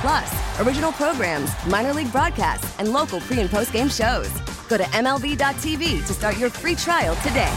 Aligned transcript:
Plus, 0.00 0.60
original 0.60 0.92
programs, 0.92 1.50
minor 1.66 1.92
league 1.92 2.12
broadcasts, 2.12 2.78
and 2.78 2.92
local 2.92 3.20
pre 3.20 3.40
and 3.40 3.50
post 3.50 3.72
game 3.72 3.88
shows. 3.88 4.30
Go 4.68 4.76
to 4.76 4.84
MLB.tv 4.84 6.06
to 6.06 6.12
start 6.14 6.38
your 6.38 6.50
free 6.50 6.74
trial 6.74 7.16
today. 7.16 7.52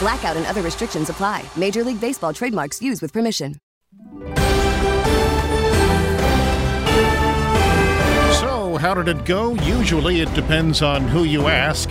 Blackout 0.00 0.36
and 0.36 0.46
other 0.46 0.62
restrictions 0.62 1.10
apply. 1.10 1.44
Major 1.56 1.84
League 1.84 2.00
Baseball 2.00 2.32
trademarks 2.32 2.82
used 2.82 3.02
with 3.02 3.12
permission. 3.12 3.56
So, 8.40 8.76
how 8.78 8.94
did 8.94 9.08
it 9.08 9.24
go? 9.24 9.54
Usually 9.54 10.20
it 10.20 10.32
depends 10.34 10.82
on 10.82 11.06
who 11.08 11.24
you 11.24 11.48
ask. 11.48 11.90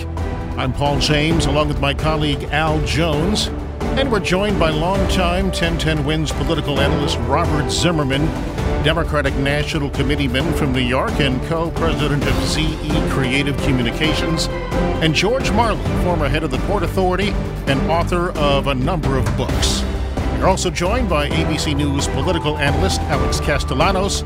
I'm 0.58 0.72
Paul 0.72 1.00
James, 1.00 1.48
along 1.48 1.70
with 1.70 1.80
my 1.80 1.94
colleague 1.94 2.44
Al 2.52 2.80
Jones, 2.86 3.50
and 3.98 4.12
we're 4.12 4.20
joined 4.20 4.60
by 4.60 4.70
longtime 4.70 5.46
1010 5.46 6.06
Wins 6.06 6.32
political 6.34 6.82
analyst 6.82 7.18
Robert 7.22 7.70
Zimmerman, 7.72 8.26
Democratic 8.84 9.34
National 9.36 9.90
Committeeman 9.90 10.54
from 10.56 10.74
New 10.74 10.82
York 10.82 11.14
and 11.22 11.42
co 11.44 11.72
president 11.72 12.26
of 12.28 12.34
ZE 12.44 13.10
Creative 13.10 13.56
Communications, 13.64 14.48
and 15.02 15.16
George 15.16 15.50
Marlin, 15.52 16.04
former 16.04 16.28
head 16.28 16.44
of 16.44 16.52
the 16.52 16.58
Port 16.60 16.84
Authority 16.84 17.30
and 17.68 17.80
author 17.90 18.32
of 18.32 18.68
a 18.68 18.76
number 18.76 19.18
of 19.18 19.26
books. 19.38 19.82
We're 20.40 20.48
also 20.48 20.70
joined 20.70 21.08
by 21.08 21.30
ABC 21.30 21.76
News 21.76 22.10
political 22.10 22.58
analyst 22.58 23.00
Alex 23.04 23.40
Castellanos. 23.40 24.24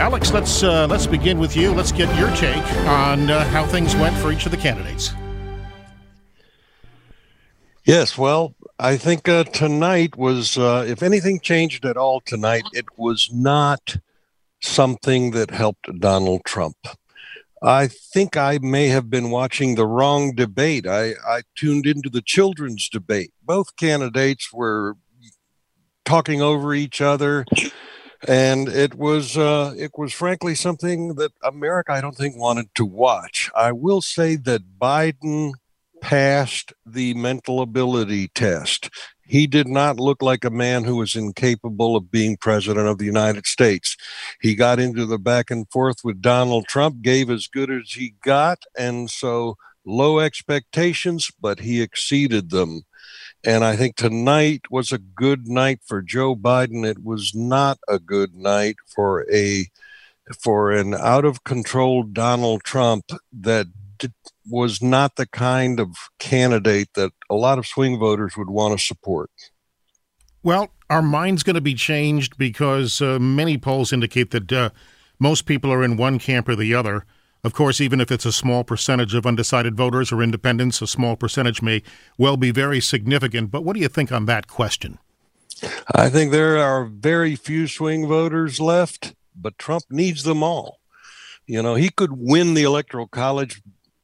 Alex, 0.00 0.32
let's 0.32 0.64
uh, 0.64 0.88
let's 0.90 1.06
begin 1.06 1.38
with 1.38 1.56
you. 1.56 1.72
Let's 1.72 1.92
get 1.92 2.12
your 2.18 2.30
take 2.36 2.64
on 2.88 3.30
uh, 3.30 3.44
how 3.50 3.64
things 3.66 3.94
went 3.94 4.16
for 4.16 4.32
each 4.32 4.46
of 4.46 4.50
the 4.50 4.58
candidates. 4.58 5.14
Yes, 7.84 8.16
well, 8.16 8.54
I 8.82 8.96
think 8.96 9.28
uh, 9.28 9.44
tonight 9.44 10.16
was, 10.16 10.58
uh, 10.58 10.84
if 10.88 11.04
anything 11.04 11.38
changed 11.38 11.84
at 11.84 11.96
all 11.96 12.20
tonight, 12.20 12.64
it 12.72 12.86
was 12.96 13.30
not 13.32 13.98
something 14.60 15.30
that 15.30 15.52
helped 15.52 16.00
Donald 16.00 16.42
Trump. 16.44 16.76
I 17.62 17.86
think 17.86 18.36
I 18.36 18.58
may 18.60 18.88
have 18.88 19.08
been 19.08 19.30
watching 19.30 19.76
the 19.76 19.86
wrong 19.86 20.34
debate. 20.34 20.88
I, 20.88 21.12
I 21.24 21.42
tuned 21.54 21.86
into 21.86 22.10
the 22.10 22.22
children's 22.22 22.88
debate. 22.88 23.32
Both 23.40 23.76
candidates 23.76 24.52
were 24.52 24.96
talking 26.04 26.42
over 26.42 26.74
each 26.74 27.00
other 27.00 27.44
and 28.26 28.68
it 28.68 28.94
was 28.94 29.36
uh, 29.36 29.74
it 29.76 29.92
was 29.96 30.12
frankly 30.12 30.56
something 30.56 31.14
that 31.14 31.32
America 31.42 31.92
I 31.92 32.00
don't 32.00 32.16
think 32.16 32.36
wanted 32.36 32.74
to 32.74 32.84
watch. 32.84 33.48
I 33.54 33.70
will 33.70 34.02
say 34.02 34.34
that 34.36 34.78
Biden 34.80 35.52
passed 36.02 36.74
the 36.84 37.14
mental 37.14 37.62
ability 37.62 38.28
test. 38.34 38.90
He 39.24 39.46
did 39.46 39.68
not 39.68 39.98
look 39.98 40.20
like 40.20 40.44
a 40.44 40.50
man 40.50 40.84
who 40.84 40.96
was 40.96 41.14
incapable 41.14 41.96
of 41.96 42.10
being 42.10 42.36
president 42.36 42.88
of 42.88 42.98
the 42.98 43.06
United 43.06 43.46
States. 43.46 43.96
He 44.42 44.54
got 44.54 44.78
into 44.78 45.06
the 45.06 45.18
back 45.18 45.50
and 45.50 45.70
forth 45.70 46.04
with 46.04 46.20
Donald 46.20 46.66
Trump, 46.66 47.00
gave 47.00 47.30
as 47.30 47.46
good 47.46 47.70
as 47.70 47.92
he 47.92 48.14
got, 48.22 48.64
and 48.76 49.08
so 49.08 49.56
low 49.86 50.18
expectations, 50.18 51.30
but 51.40 51.60
he 51.60 51.80
exceeded 51.80 52.50
them. 52.50 52.82
And 53.44 53.64
I 53.64 53.76
think 53.76 53.96
tonight 53.96 54.62
was 54.70 54.92
a 54.92 54.98
good 54.98 55.48
night 55.48 55.80
for 55.86 56.02
Joe 56.02 56.34
Biden. 56.34 56.84
It 56.84 57.02
was 57.02 57.34
not 57.34 57.78
a 57.88 57.98
good 57.98 58.34
night 58.34 58.76
for 58.86 59.24
a 59.32 59.66
for 60.40 60.70
an 60.70 60.94
out 60.94 61.24
of 61.24 61.44
control 61.44 62.04
Donald 62.04 62.62
Trump 62.62 63.10
that 63.32 63.66
was 64.48 64.82
not 64.82 65.16
the 65.16 65.26
kind 65.26 65.80
of 65.80 65.96
candidate 66.18 66.88
that 66.94 67.12
a 67.30 67.34
lot 67.34 67.58
of 67.58 67.66
swing 67.66 67.98
voters 67.98 68.36
would 68.36 68.50
want 68.50 68.78
to 68.78 68.84
support. 68.84 69.30
Well, 70.42 70.70
our 70.90 71.02
mind's 71.02 71.42
going 71.42 71.54
to 71.54 71.60
be 71.60 71.74
changed 71.74 72.36
because 72.36 73.00
uh, 73.00 73.18
many 73.18 73.58
polls 73.58 73.92
indicate 73.92 74.32
that 74.32 74.52
uh, 74.52 74.70
most 75.18 75.46
people 75.46 75.72
are 75.72 75.84
in 75.84 75.96
one 75.96 76.18
camp 76.18 76.48
or 76.48 76.56
the 76.56 76.74
other. 76.74 77.04
Of 77.44 77.54
course, 77.54 77.80
even 77.80 78.00
if 78.00 78.10
it's 78.10 78.26
a 78.26 78.32
small 78.32 78.62
percentage 78.62 79.14
of 79.14 79.26
undecided 79.26 79.76
voters 79.76 80.12
or 80.12 80.22
independents, 80.22 80.82
a 80.82 80.86
small 80.86 81.16
percentage 81.16 81.62
may 81.62 81.82
well 82.16 82.36
be 82.36 82.50
very 82.50 82.80
significant. 82.80 83.50
But 83.50 83.64
what 83.64 83.74
do 83.74 83.80
you 83.80 83.88
think 83.88 84.12
on 84.12 84.26
that 84.26 84.46
question? 84.46 84.98
I 85.94 86.08
think 86.08 86.30
there 86.30 86.58
are 86.58 86.84
very 86.84 87.36
few 87.36 87.68
swing 87.68 88.06
voters 88.06 88.60
left, 88.60 89.14
but 89.34 89.58
Trump 89.58 89.84
needs 89.90 90.24
them 90.24 90.42
all. 90.42 90.78
You 91.46 91.62
know, 91.62 91.74
he 91.74 91.88
could 91.88 92.12
win 92.12 92.54
the 92.54 92.62
Electoral 92.62 93.08
College 93.08 93.62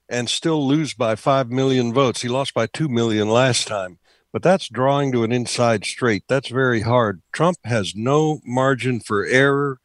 and 0.09 0.29
still 0.29 0.67
lose 0.67 0.95
by 0.95 1.15
5 1.15 1.51
million 1.51 1.93
votes. 1.93 2.23
He 2.23 2.29
lost 2.29 2.55
by 2.55 2.67
2 2.67 2.89
million 2.89 3.29
last 3.29 3.67
time, 3.67 3.99
but 4.33 4.43
that's 4.43 4.69
drawing 4.69 5.13
to 5.13 5.25
an 5.25 5.33
inside 5.33 5.85
straight. 5.85 6.25
That's 6.29 6.49
very 6.49 6.81
hard. 6.81 7.23
Trump 7.33 7.59
has 7.65 7.95
no 7.95 8.41
margin 8.45 9.01
for 9.01 9.25
error. 9.25 9.81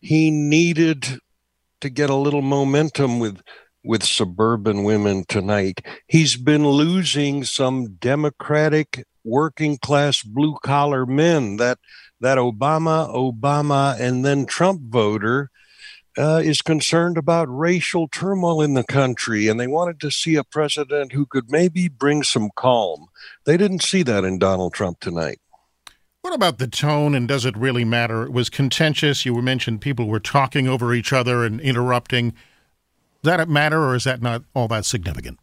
He 0.00 0.30
needed 0.30 1.18
to 1.80 1.90
get 1.90 2.10
a 2.10 2.14
little 2.14 2.42
momentum 2.42 3.18
with 3.18 3.42
with 3.84 4.02
suburban 4.02 4.82
women 4.82 5.24
tonight. 5.28 5.84
He's 6.06 6.38
been 6.38 6.66
losing 6.66 7.44
some 7.44 7.96
democratic 7.96 9.04
working 9.24 9.76
class 9.78 10.22
blue 10.22 10.56
collar 10.62 11.04
men 11.06 11.56
that 11.56 11.78
that 12.20 12.38
Obama, 12.38 13.12
Obama 13.14 13.98
and 14.00 14.24
then 14.24 14.46
Trump 14.46 14.80
voter 14.82 15.50
uh, 16.16 16.40
is 16.44 16.62
concerned 16.62 17.18
about 17.18 17.46
racial 17.48 18.08
turmoil 18.08 18.62
in 18.62 18.74
the 18.74 18.84
country, 18.84 19.48
and 19.48 19.58
they 19.58 19.66
wanted 19.66 20.00
to 20.00 20.10
see 20.10 20.36
a 20.36 20.44
president 20.44 21.12
who 21.12 21.26
could 21.26 21.50
maybe 21.50 21.88
bring 21.88 22.22
some 22.22 22.50
calm. 22.54 23.06
They 23.44 23.56
didn't 23.56 23.82
see 23.82 24.02
that 24.04 24.24
in 24.24 24.38
Donald 24.38 24.74
Trump 24.74 25.00
tonight. 25.00 25.40
What 26.22 26.34
about 26.34 26.58
the 26.58 26.68
tone, 26.68 27.14
and 27.14 27.28
does 27.28 27.44
it 27.44 27.56
really 27.56 27.84
matter? 27.84 28.22
It 28.22 28.32
was 28.32 28.48
contentious. 28.48 29.26
You 29.26 29.34
mentioned 29.42 29.82
people 29.82 30.06
were 30.06 30.20
talking 30.20 30.66
over 30.66 30.94
each 30.94 31.12
other 31.12 31.44
and 31.44 31.60
interrupting. 31.60 32.30
Does 33.22 33.36
that 33.36 33.48
matter, 33.48 33.82
or 33.82 33.94
is 33.94 34.04
that 34.04 34.22
not 34.22 34.42
all 34.54 34.68
that 34.68 34.86
significant? 34.86 35.38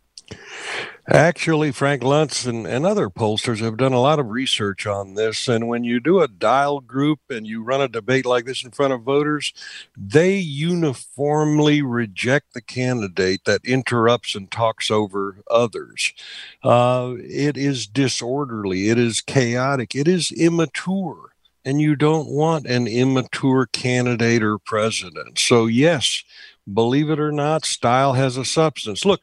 Actually, 1.08 1.72
Frank 1.72 2.03
Luntz 2.03 2.46
and, 2.47 2.68
and 2.68 2.86
other 2.86 3.09
pollsters 3.09 3.59
have 3.59 3.75
done 3.75 3.92
a 3.92 4.00
lot 4.00 4.19
of 4.19 4.30
research 4.30 4.86
on 4.86 5.16
this. 5.16 5.47
And 5.47 5.68
when 5.68 5.84
you 5.84 6.00
do 6.00 6.22
a 6.22 6.28
dial 6.28 6.80
group 6.80 7.19
and 7.30 7.46
you 7.46 7.64
run 7.64 7.81
a 7.81 7.88
debate 7.88 8.25
like 8.25 8.46
this 8.46 8.64
in 8.64 8.72
front 8.72 8.94
of 8.94 9.02
voters, 9.02 9.52
they 9.97 10.38
uniformly 10.38 11.81
reject 11.81 12.53
the 12.53 12.62
candidate 12.62 13.46
that 13.46 13.66
interrupts 13.66 14.36
and 14.36 14.52
talks 14.52 14.92
over 14.92 15.38
others. 15.50 16.14
Uh, 16.63 17.16
it 17.18 17.57
is 17.57 17.88
disorderly, 17.88 18.89
it 18.89 19.00
is 19.00 19.22
chaotic, 19.22 19.95
it 19.95 20.07
is 20.07 20.31
immature. 20.31 21.34
And 21.66 21.81
you 21.81 21.95
don't 21.95 22.30
want 22.30 22.66
an 22.66 22.88
immature 22.88 23.68
candidate 23.68 24.42
or 24.42 24.57
president. 24.57 25.38
So, 25.38 25.66
yes, 25.66 26.24
believe 26.72 27.10
it 27.10 27.19
or 27.19 27.31
not, 27.31 27.66
style 27.66 28.13
has 28.13 28.38
a 28.38 28.45
substance. 28.45 29.06
Look, 29.06 29.22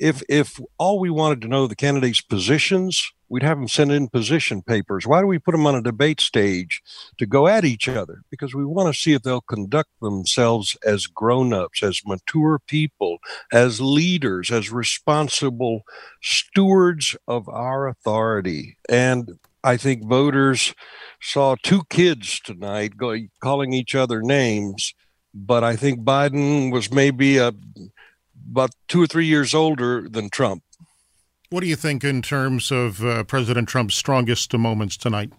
if 0.00 0.22
if 0.28 0.58
all 0.78 0.98
we 0.98 1.10
wanted 1.10 1.42
to 1.42 1.48
know 1.48 1.66
the 1.66 1.76
candidates' 1.76 2.22
positions, 2.22 3.12
we'd 3.28 3.42
have 3.42 3.58
them 3.58 3.68
send 3.68 3.92
in 3.92 4.08
position 4.08 4.62
papers. 4.62 5.06
Why 5.06 5.20
do 5.20 5.26
we 5.26 5.38
put 5.38 5.52
them 5.52 5.66
on 5.66 5.76
a 5.76 5.82
debate 5.82 6.20
stage 6.20 6.82
to 7.18 7.26
go 7.26 7.46
at 7.46 7.64
each 7.64 7.86
other? 7.86 8.22
Because 8.30 8.54
we 8.54 8.64
want 8.64 8.92
to 8.92 8.98
see 8.98 9.12
if 9.12 9.22
they'll 9.22 9.42
conduct 9.42 9.90
themselves 10.00 10.76
as 10.84 11.06
grown-ups, 11.06 11.82
as 11.82 12.00
mature 12.04 12.58
people, 12.66 13.18
as 13.52 13.80
leaders, 13.80 14.50
as 14.50 14.72
responsible 14.72 15.82
stewards 16.22 17.16
of 17.28 17.48
our 17.48 17.86
authority. 17.86 18.78
And 18.88 19.38
I 19.62 19.76
think 19.76 20.08
voters 20.08 20.74
saw 21.20 21.56
two 21.62 21.82
kids 21.90 22.40
tonight 22.40 22.96
going 22.96 23.30
calling 23.40 23.74
each 23.74 23.94
other 23.94 24.22
names, 24.22 24.94
but 25.34 25.62
I 25.62 25.76
think 25.76 26.00
Biden 26.00 26.72
was 26.72 26.90
maybe 26.90 27.36
a 27.36 27.52
about 28.50 28.72
two 28.88 29.02
or 29.02 29.06
three 29.06 29.26
years 29.26 29.54
older 29.54 30.08
than 30.08 30.28
Trump. 30.28 30.62
What 31.50 31.60
do 31.60 31.66
you 31.66 31.76
think 31.76 32.04
in 32.04 32.22
terms 32.22 32.70
of 32.70 33.04
uh, 33.04 33.24
President 33.24 33.68
Trump's 33.68 33.94
strongest 33.94 34.52
moments 34.56 34.96
tonight? 34.96 35.32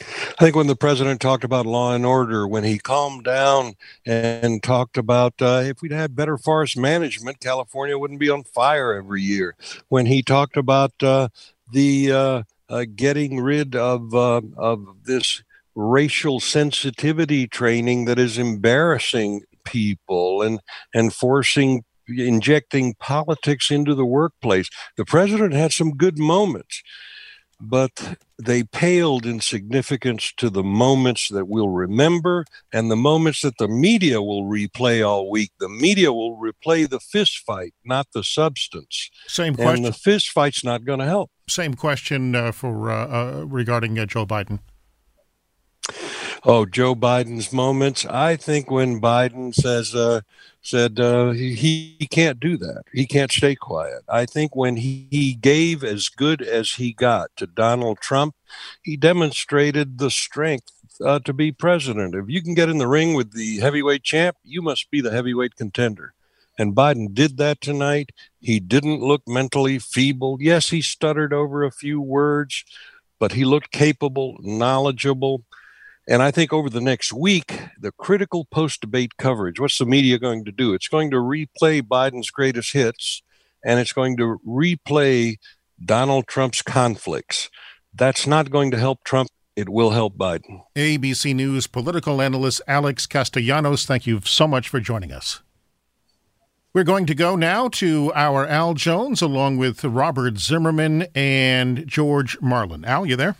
I 0.00 0.44
think 0.44 0.54
when 0.54 0.68
the 0.68 0.76
president 0.76 1.20
talked 1.20 1.42
about 1.42 1.66
law 1.66 1.92
and 1.92 2.06
order, 2.06 2.46
when 2.46 2.62
he 2.62 2.78
calmed 2.78 3.24
down 3.24 3.74
and 4.06 4.62
talked 4.62 4.96
about 4.96 5.34
uh, 5.40 5.62
if 5.64 5.82
we'd 5.82 5.92
had 5.92 6.14
better 6.14 6.38
forest 6.38 6.76
management, 6.76 7.40
California 7.40 7.98
wouldn't 7.98 8.20
be 8.20 8.30
on 8.30 8.44
fire 8.44 8.94
every 8.94 9.22
year. 9.22 9.56
When 9.88 10.06
he 10.06 10.22
talked 10.22 10.56
about 10.56 10.92
uh, 11.02 11.28
the 11.72 12.12
uh, 12.12 12.42
uh 12.68 12.84
getting 12.94 13.40
rid 13.40 13.74
of 13.74 14.14
uh, 14.14 14.42
of 14.56 14.86
this 15.04 15.42
racial 15.74 16.38
sensitivity 16.38 17.48
training 17.48 18.04
that 18.04 18.18
is 18.18 18.38
embarrassing 18.38 19.42
people 19.64 20.42
and 20.42 20.60
and 20.94 21.12
forcing 21.12 21.84
injecting 22.08 22.94
politics 22.94 23.70
into 23.70 23.94
the 23.94 24.06
workplace. 24.06 24.68
The 24.96 25.04
president 25.04 25.54
had 25.54 25.72
some 25.72 25.96
good 25.96 26.18
moments 26.18 26.82
but 27.60 28.16
they 28.38 28.62
paled 28.62 29.26
in 29.26 29.40
significance 29.40 30.32
to 30.36 30.48
the 30.48 30.62
moments 30.62 31.28
that 31.28 31.46
we'll 31.46 31.70
remember 31.70 32.44
and 32.72 32.90
the 32.90 32.96
moments 32.96 33.42
that 33.42 33.58
the 33.58 33.68
media 33.68 34.22
will 34.22 34.44
replay 34.44 35.06
all 35.06 35.28
week. 35.28 35.50
The 35.58 35.68
media 35.68 36.12
will 36.12 36.36
replay 36.36 36.88
the 36.88 37.00
fist 37.00 37.38
fight, 37.38 37.74
not 37.84 38.08
the 38.14 38.22
substance. 38.22 39.10
Same 39.26 39.54
question. 39.56 39.76
And 39.76 39.84
the 39.84 39.92
fist 39.92 40.28
fight's 40.28 40.62
not 40.62 40.84
going 40.84 41.00
to 41.00 41.06
help. 41.06 41.30
Same 41.48 41.74
question 41.74 42.34
uh, 42.34 42.52
for 42.52 42.90
uh, 42.90 43.06
uh, 43.06 43.44
regarding 43.46 43.98
uh, 43.98 44.06
Joe 44.06 44.26
Biden. 44.26 44.60
Oh, 46.44 46.66
Joe 46.66 46.94
Biden's 46.94 47.52
moments. 47.52 48.06
I 48.06 48.36
think 48.36 48.70
when 48.70 49.00
Biden 49.00 49.52
says, 49.52 49.94
uh, 49.94 50.20
said 50.62 51.00
uh, 51.00 51.30
he, 51.30 51.96
he 51.98 52.06
can't 52.06 52.38
do 52.38 52.56
that. 52.58 52.84
He 52.92 53.06
can't 53.06 53.32
stay 53.32 53.56
quiet. 53.56 54.02
I 54.08 54.24
think 54.24 54.54
when 54.54 54.76
he, 54.76 55.08
he 55.10 55.34
gave 55.34 55.82
as 55.82 56.08
good 56.08 56.40
as 56.40 56.72
he 56.72 56.92
got 56.92 57.30
to 57.36 57.46
Donald 57.46 57.98
Trump, 57.98 58.34
he 58.82 58.96
demonstrated 58.96 59.98
the 59.98 60.10
strength 60.10 60.70
uh, 61.04 61.18
to 61.20 61.32
be 61.32 61.50
president. 61.50 62.14
If 62.14 62.28
you 62.28 62.42
can 62.42 62.54
get 62.54 62.68
in 62.68 62.78
the 62.78 62.88
ring 62.88 63.14
with 63.14 63.32
the 63.32 63.58
heavyweight 63.58 64.04
champ, 64.04 64.36
you 64.44 64.62
must 64.62 64.90
be 64.90 65.00
the 65.00 65.10
heavyweight 65.10 65.56
contender. 65.56 66.14
And 66.56 66.74
Biden 66.74 67.14
did 67.14 67.36
that 67.38 67.60
tonight. 67.60 68.10
He 68.40 68.60
didn't 68.60 69.00
look 69.00 69.22
mentally 69.26 69.78
feeble. 69.78 70.38
Yes, 70.40 70.70
he 70.70 70.82
stuttered 70.82 71.32
over 71.32 71.62
a 71.62 71.70
few 71.70 72.00
words, 72.00 72.64
but 73.20 73.32
he 73.32 73.44
looked 73.44 73.70
capable, 73.70 74.36
knowledgeable, 74.40 75.44
and 76.08 76.22
I 76.22 76.30
think 76.30 76.54
over 76.54 76.70
the 76.70 76.80
next 76.80 77.12
week, 77.12 77.60
the 77.78 77.92
critical 77.92 78.46
post 78.46 78.80
debate 78.80 79.18
coverage, 79.18 79.60
what's 79.60 79.76
the 79.76 79.84
media 79.84 80.18
going 80.18 80.44
to 80.46 80.52
do? 80.52 80.72
It's 80.72 80.88
going 80.88 81.10
to 81.10 81.18
replay 81.18 81.82
Biden's 81.82 82.30
greatest 82.30 82.72
hits 82.72 83.22
and 83.64 83.78
it's 83.78 83.92
going 83.92 84.16
to 84.16 84.40
replay 84.46 85.36
Donald 85.84 86.26
Trump's 86.26 86.62
conflicts. 86.62 87.50
That's 87.94 88.26
not 88.26 88.50
going 88.50 88.70
to 88.70 88.78
help 88.78 89.04
Trump. 89.04 89.28
It 89.54 89.68
will 89.68 89.90
help 89.90 90.16
Biden. 90.16 90.62
ABC 90.76 91.34
News 91.34 91.66
political 91.66 92.22
analyst 92.22 92.62
Alex 92.66 93.06
Castellanos, 93.06 93.84
thank 93.84 94.06
you 94.06 94.20
so 94.24 94.46
much 94.46 94.68
for 94.68 94.80
joining 94.80 95.12
us. 95.12 95.42
We're 96.72 96.84
going 96.84 97.06
to 97.06 97.14
go 97.14 97.34
now 97.34 97.68
to 97.68 98.12
our 98.14 98.46
Al 98.46 98.74
Jones 98.74 99.20
along 99.20 99.58
with 99.58 99.84
Robert 99.84 100.38
Zimmerman 100.38 101.06
and 101.14 101.86
George 101.86 102.40
Marlin. 102.40 102.84
Al, 102.84 103.04
you 103.04 103.16
there? 103.16 103.36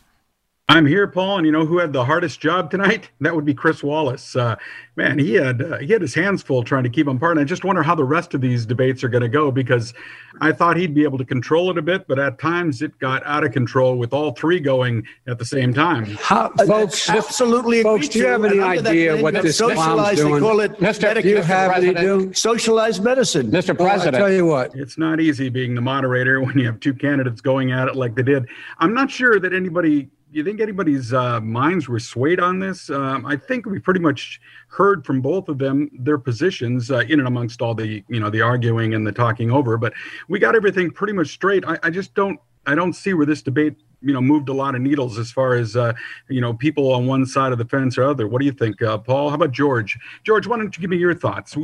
I'm 0.70 0.84
here, 0.84 1.06
Paul, 1.06 1.38
and 1.38 1.46
you 1.46 1.52
know 1.52 1.64
who 1.64 1.78
had 1.78 1.94
the 1.94 2.04
hardest 2.04 2.40
job 2.40 2.70
tonight? 2.70 3.10
That 3.20 3.34
would 3.34 3.44
be 3.44 3.52
Chris 3.52 3.82
Wallace. 3.82 4.36
Uh, 4.36 4.54
man, 4.94 5.18
he 5.18 5.34
had 5.34 5.60
uh, 5.60 5.78
he 5.78 5.92
had 5.92 6.00
his 6.00 6.14
hands 6.14 6.40
full 6.40 6.62
trying 6.62 6.84
to 6.84 6.88
keep 6.88 7.06
them 7.06 7.16
apart. 7.16 7.32
And 7.36 7.40
I 7.40 7.44
just 7.44 7.64
wonder 7.64 7.82
how 7.82 7.94
the 7.96 8.04
rest 8.04 8.32
of 8.32 8.40
these 8.40 8.64
debates 8.64 9.02
are 9.02 9.08
going 9.08 9.22
to 9.22 9.28
go 9.28 9.50
because 9.50 9.92
I 10.40 10.52
thought 10.52 10.76
he'd 10.76 10.94
be 10.94 11.02
able 11.02 11.18
to 11.18 11.24
control 11.24 11.70
it 11.70 11.78
a 11.78 11.82
bit, 11.82 12.06
but 12.06 12.18
at 12.18 12.38
times 12.38 12.80
it 12.80 12.96
got 13.00 13.26
out 13.26 13.44
of 13.44 13.52
control 13.52 13.96
with 13.96 14.12
all 14.12 14.32
three 14.32 14.60
going 14.60 15.04
at 15.26 15.38
the 15.38 15.44
same 15.44 15.74
time. 15.74 16.04
How, 16.20 16.50
folks, 16.66 17.10
absolutely, 17.10 17.82
folks, 17.82 18.08
do 18.08 18.20
you 18.20 18.26
have 18.26 18.44
any 18.44 18.60
idea 18.60 19.20
what 19.20 19.34
this 19.34 19.58
socialized? 19.58 20.20
They 20.20 20.38
call 20.38 20.60
it 20.60 20.72
Mr. 20.74 21.20
Do 21.20 21.28
you 21.28 21.42
have 21.42 21.72
any 21.72 21.92
do? 21.92 22.32
socialized 22.32 23.02
medicine, 23.02 23.50
Mr. 23.50 23.76
President? 23.76 24.14
Well, 24.14 24.24
I 24.24 24.28
tell 24.28 24.32
you 24.32 24.46
what, 24.46 24.74
it's 24.74 24.96
not 24.96 25.20
easy 25.20 25.48
being 25.48 25.74
the 25.74 25.80
moderator 25.80 26.40
when 26.44 26.56
you 26.56 26.66
have 26.66 26.78
two 26.78 26.94
candidates 26.94 27.40
going 27.40 27.72
at 27.72 27.88
it 27.88 27.96
like 27.96 28.14
they 28.14 28.22
did. 28.22 28.46
I'm 28.78 28.94
not 28.94 29.10
sure 29.10 29.40
that 29.40 29.52
anybody 29.52 30.08
you 30.30 30.44
think 30.44 30.60
anybody's 30.60 31.12
uh, 31.12 31.40
minds 31.40 31.88
were 31.88 31.98
swayed 31.98 32.40
on 32.40 32.58
this? 32.58 32.90
Um, 32.90 33.24
I 33.24 33.36
think 33.36 33.66
we 33.66 33.78
pretty 33.78 34.00
much 34.00 34.40
heard 34.68 35.04
from 35.04 35.20
both 35.20 35.48
of 35.48 35.58
them 35.58 35.90
their 35.98 36.18
positions 36.18 36.90
uh, 36.90 36.98
in 36.98 37.18
and 37.18 37.26
amongst 37.26 37.62
all 37.62 37.74
the 37.74 38.04
you 38.08 38.20
know 38.20 38.30
the 38.30 38.42
arguing 38.42 38.94
and 38.94 39.06
the 39.06 39.12
talking 39.12 39.50
over. 39.50 39.76
But 39.78 39.94
we 40.28 40.38
got 40.38 40.54
everything 40.54 40.90
pretty 40.90 41.12
much 41.12 41.28
straight. 41.28 41.64
I, 41.66 41.78
I 41.82 41.90
just 41.90 42.14
don't 42.14 42.38
I 42.66 42.74
don't 42.74 42.92
see 42.92 43.14
where 43.14 43.26
this 43.26 43.42
debate 43.42 43.76
you 44.00 44.12
know 44.12 44.20
moved 44.20 44.48
a 44.48 44.52
lot 44.52 44.74
of 44.74 44.80
needles 44.80 45.18
as 45.18 45.30
far 45.30 45.54
as 45.54 45.76
uh, 45.76 45.92
you 46.28 46.40
know 46.40 46.54
people 46.54 46.92
on 46.92 47.06
one 47.06 47.26
side 47.26 47.52
of 47.52 47.58
the 47.58 47.64
fence 47.64 47.96
or 47.96 48.04
other. 48.04 48.28
What 48.28 48.40
do 48.40 48.46
you 48.46 48.52
think, 48.52 48.82
uh, 48.82 48.98
Paul? 48.98 49.30
How 49.30 49.36
about 49.36 49.52
George? 49.52 49.98
George, 50.24 50.46
why 50.46 50.56
don't 50.58 50.76
you 50.76 50.80
give 50.80 50.90
me 50.90 50.98
your 50.98 51.14
thoughts? 51.14 51.56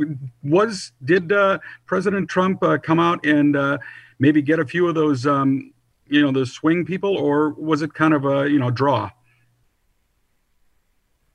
Was 0.43 0.91
did 1.03 1.31
uh, 1.31 1.59
President 1.85 2.29
Trump 2.29 2.63
uh, 2.63 2.77
come 2.77 2.99
out 2.99 3.25
and 3.25 3.55
uh, 3.55 3.77
maybe 4.19 4.41
get 4.41 4.59
a 4.59 4.65
few 4.65 4.87
of 4.87 4.95
those 4.95 5.25
um, 5.25 5.71
you 6.07 6.21
know 6.21 6.31
the 6.31 6.45
swing 6.45 6.85
people, 6.85 7.17
or 7.17 7.49
was 7.49 7.81
it 7.81 7.93
kind 7.93 8.13
of 8.13 8.25
a 8.25 8.49
you 8.49 8.59
know 8.59 8.71
draw? 8.71 9.11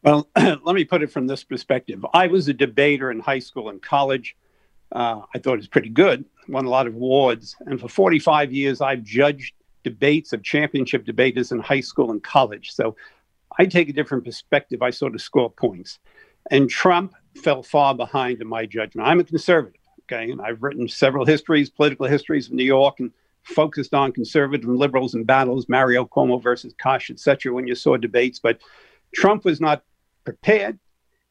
Well, 0.03 0.29
let 0.37 0.75
me 0.75 0.85
put 0.85 1.03
it 1.03 1.11
from 1.11 1.27
this 1.27 1.45
perspective. 1.45 2.05
I 2.15 2.27
was 2.27 2.49
a 2.49 2.55
debater 2.55 3.11
in 3.11 3.21
high 3.21 3.39
school 3.39 3.69
and 3.69 3.83
college. 3.83 4.37
Uh, 4.93 5.23
I 5.35 5.39
thought 5.39 5.55
it 5.55 5.59
was 5.59 5.69
pretty 5.69 5.91
good. 5.91 6.25
Won 6.49 6.65
a 6.65 6.71
lot 6.71 6.87
of 6.87 6.95
awards, 6.95 7.57
and 7.61 7.81
for 7.81 7.89
45 7.89 8.53
years, 8.53 8.81
I've 8.81 9.03
judged 9.03 9.55
debates 9.85 10.33
of 10.33 10.43
championship 10.43 11.05
debaters 11.05 11.53
in 11.53 11.59
high 11.59 11.81
school 11.81 12.11
and 12.11 12.23
college. 12.23 12.73
So 12.73 12.97
I 13.59 13.67
take 13.67 13.89
a 13.89 13.93
different 13.93 14.25
perspective. 14.25 14.83
I 14.83 14.91
sort 14.91 15.15
of 15.15 15.23
score 15.23 15.51
points, 15.51 15.99
and 16.51 16.69
Trump 16.69 17.15
fell 17.37 17.63
far 17.63 17.95
behind 17.95 18.41
in 18.41 18.49
my 18.49 18.67
judgment. 18.67 19.07
I'm 19.07 19.21
a 19.21 19.25
conservative, 19.25 19.81
okay, 20.05 20.31
and 20.31 20.41
I've 20.41 20.63
written 20.63 20.89
several 20.89 21.25
histories, 21.25 21.71
political 21.71 22.07
histories 22.07 22.49
of 22.49 22.55
New 22.55 22.65
York 22.65 22.99
and 23.01 23.13
focused 23.43 23.95
on 23.95 24.13
conservative 24.13 24.69
and 24.69 24.79
liberals 24.79 25.15
and 25.15 25.27
battles, 25.27 25.69
Mario 25.69 26.05
Cuomo 26.05 26.43
versus 26.43 26.75
Koch, 26.81 27.11
etc., 27.11 27.53
when 27.53 27.67
you 27.67 27.75
saw 27.75 27.97
debates. 27.97 28.39
But 28.39 28.61
Trump 29.15 29.45
was 29.45 29.61
not 29.61 29.83
prepared. 30.25 30.79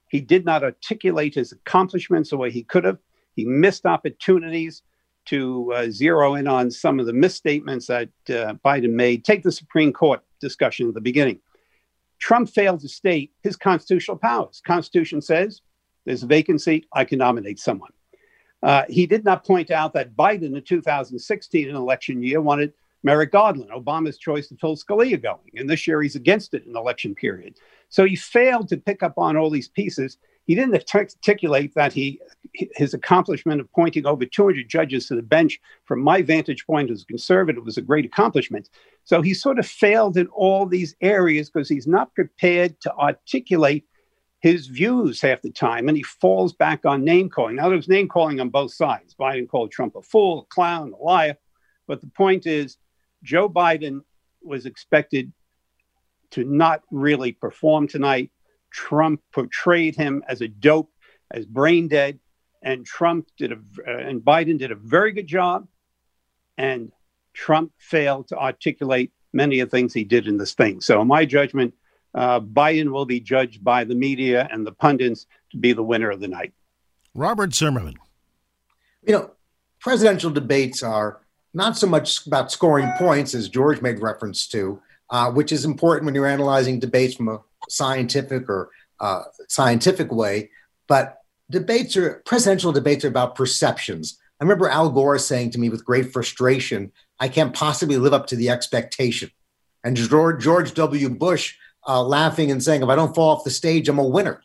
He 0.09 0.21
did 0.21 0.45
not 0.45 0.63
articulate 0.63 1.35
his 1.35 1.51
accomplishments 1.51 2.31
the 2.31 2.37
way 2.37 2.51
he 2.51 2.63
could 2.63 2.83
have. 2.83 2.97
He 3.35 3.45
missed 3.45 3.85
opportunities 3.85 4.81
to 5.25 5.71
uh, 5.73 5.89
zero 5.91 6.35
in 6.35 6.47
on 6.47 6.71
some 6.71 6.99
of 6.99 7.05
the 7.05 7.13
misstatements 7.13 7.87
that 7.87 8.09
uh, 8.29 8.55
Biden 8.65 8.93
made. 8.93 9.23
Take 9.23 9.43
the 9.43 9.51
Supreme 9.51 9.93
Court 9.93 10.21
discussion 10.41 10.87
at 10.87 10.95
the 10.95 11.01
beginning. 11.01 11.39
Trump 12.19 12.49
failed 12.49 12.81
to 12.81 12.89
state 12.89 13.31
his 13.43 13.55
constitutional 13.55 14.17
powers. 14.17 14.61
Constitution 14.65 15.21
says 15.21 15.61
there's 16.05 16.23
a 16.23 16.27
vacancy, 16.27 16.87
I 16.93 17.05
can 17.05 17.19
nominate 17.19 17.59
someone. 17.59 17.91
Uh, 18.61 18.83
he 18.89 19.05
did 19.05 19.23
not 19.23 19.45
point 19.45 19.71
out 19.71 19.93
that 19.93 20.15
Biden 20.15 20.55
in 20.55 20.61
2016, 20.61 21.69
an 21.69 21.75
election 21.75 22.21
year, 22.21 22.41
wanted 22.41 22.73
Merrick 23.03 23.31
Garland, 23.31 23.69
Obama's 23.71 24.17
choice 24.17 24.49
to 24.49 24.57
fill 24.57 24.75
Scalia 24.75 25.21
going. 25.21 25.51
And 25.55 25.69
this 25.69 25.87
year 25.87 26.01
he's 26.01 26.15
against 26.15 26.53
it 26.53 26.65
in 26.65 26.75
election 26.75 27.15
period. 27.15 27.55
So 27.87 28.05
he 28.05 28.15
failed 28.15 28.67
to 28.69 28.77
pick 28.77 29.03
up 29.03 29.17
on 29.17 29.37
all 29.37 29.49
these 29.49 29.69
pieces. 29.69 30.17
He 30.45 30.55
didn't 30.55 30.73
articulate 30.93 31.73
that 31.75 31.93
he 31.93 32.19
his 32.53 32.93
accomplishment 32.93 33.61
of 33.61 33.71
pointing 33.71 34.05
over 34.05 34.25
200 34.25 34.67
judges 34.67 35.07
to 35.07 35.15
the 35.15 35.21
bench, 35.21 35.59
from 35.85 36.01
my 36.01 36.21
vantage 36.21 36.65
point 36.65 36.89
as 36.89 37.03
a 37.03 37.05
conservative, 37.05 37.63
was 37.63 37.77
a 37.77 37.81
great 37.81 38.05
accomplishment. 38.05 38.69
So 39.03 39.21
he 39.21 39.33
sort 39.33 39.59
of 39.59 39.67
failed 39.67 40.17
in 40.17 40.27
all 40.27 40.65
these 40.65 40.95
areas 41.01 41.49
because 41.49 41.69
he's 41.69 41.87
not 41.87 42.13
prepared 42.15 42.81
to 42.81 42.93
articulate 42.95 43.85
his 44.39 44.67
views 44.67 45.21
half 45.21 45.41
the 45.41 45.51
time, 45.51 45.87
and 45.87 45.97
he 45.97 46.03
falls 46.03 46.53
back 46.53 46.85
on 46.85 47.03
name 47.03 47.29
calling. 47.29 47.57
Now, 47.57 47.67
there 47.67 47.77
was 47.77 47.89
name 47.89 48.07
calling 48.07 48.39
on 48.39 48.49
both 48.49 48.73
sides. 48.73 49.13
Biden 49.19 49.49
called 49.49 49.71
Trump 49.71 49.95
a 49.95 50.01
fool, 50.01 50.41
a 50.41 50.45
clown, 50.45 50.93
a 50.93 51.03
liar. 51.03 51.37
But 51.87 52.01
the 52.01 52.07
point 52.07 52.45
is, 52.45 52.77
Joe 53.21 53.49
Biden 53.49 54.01
was 54.41 54.65
expected 54.65 55.33
to 56.31 56.43
not 56.43 56.83
really 56.91 57.33
perform 57.33 57.87
tonight. 57.87 58.31
Trump 58.71 59.21
portrayed 59.33 59.95
him 59.95 60.23
as 60.27 60.41
a 60.41 60.47
dope, 60.47 60.91
as 61.31 61.45
brain 61.45 61.87
dead, 61.87 62.19
and 62.61 62.85
Trump 62.85 63.27
did 63.37 63.51
a 63.51 63.59
uh, 63.87 63.97
and 63.97 64.21
Biden 64.21 64.57
did 64.57 64.71
a 64.71 64.75
very 64.75 65.11
good 65.11 65.27
job, 65.27 65.67
and 66.57 66.91
Trump 67.33 67.71
failed 67.77 68.27
to 68.29 68.37
articulate 68.37 69.11
many 69.33 69.59
of 69.59 69.69
the 69.69 69.77
things 69.77 69.93
he 69.93 70.03
did 70.03 70.27
in 70.27 70.37
this 70.37 70.53
thing. 70.53 70.81
So, 70.81 71.01
in 71.01 71.07
my 71.07 71.25
judgment, 71.25 71.73
uh, 72.13 72.39
Biden 72.39 72.91
will 72.91 73.05
be 73.05 73.19
judged 73.19 73.63
by 73.63 73.83
the 73.83 73.95
media 73.95 74.47
and 74.51 74.65
the 74.65 74.71
pundits 74.71 75.25
to 75.51 75.57
be 75.57 75.73
the 75.73 75.83
winner 75.83 76.09
of 76.09 76.19
the 76.19 76.27
night. 76.27 76.53
Robert 77.15 77.53
Zimmerman. 77.53 77.95
You 79.05 79.13
know, 79.13 79.31
presidential 79.79 80.31
debates 80.31 80.83
are 80.83 81.21
not 81.53 81.77
so 81.77 81.87
much 81.87 82.25
about 82.27 82.51
scoring 82.51 82.91
points, 82.97 83.33
as 83.33 83.49
George 83.49 83.81
made 83.81 83.99
reference 83.99 84.47
to, 84.47 84.81
uh, 85.09 85.31
which 85.31 85.51
is 85.51 85.65
important 85.65 86.05
when 86.05 86.15
you're 86.15 86.27
analyzing 86.27 86.79
debates 86.79 87.15
from 87.15 87.27
a 87.27 87.41
scientific 87.67 88.47
or 88.49 88.69
uh, 88.99 89.23
scientific 89.47 90.11
way. 90.11 90.49
But 90.87 91.17
debates 91.49 91.97
are 91.97 92.21
presidential 92.25 92.71
debates 92.71 93.03
are 93.03 93.09
about 93.09 93.35
perceptions. 93.35 94.19
I 94.39 94.43
remember 94.43 94.69
Al 94.69 94.89
Gore 94.89 95.17
saying 95.17 95.51
to 95.51 95.59
me 95.59 95.69
with 95.69 95.83
great 95.83 96.13
frustration, 96.13 96.91
I 97.19 97.27
can't 97.27 97.53
possibly 97.53 97.97
live 97.97 98.13
up 98.13 98.27
to 98.27 98.35
the 98.35 98.49
expectation. 98.49 99.31
And 99.83 99.95
George, 99.95 100.43
George 100.43 100.73
W. 100.73 101.09
Bush 101.09 101.55
uh, 101.89 102.03
laughing 102.03 102.51
and 102.51 102.63
saying, 102.63 102.83
if 102.83 102.89
I 102.89 102.95
don't 102.95 103.15
fall 103.15 103.35
off 103.35 103.43
the 103.43 103.49
stage, 103.49 103.89
I'm 103.89 103.97
a 103.97 104.07
winner. 104.07 104.43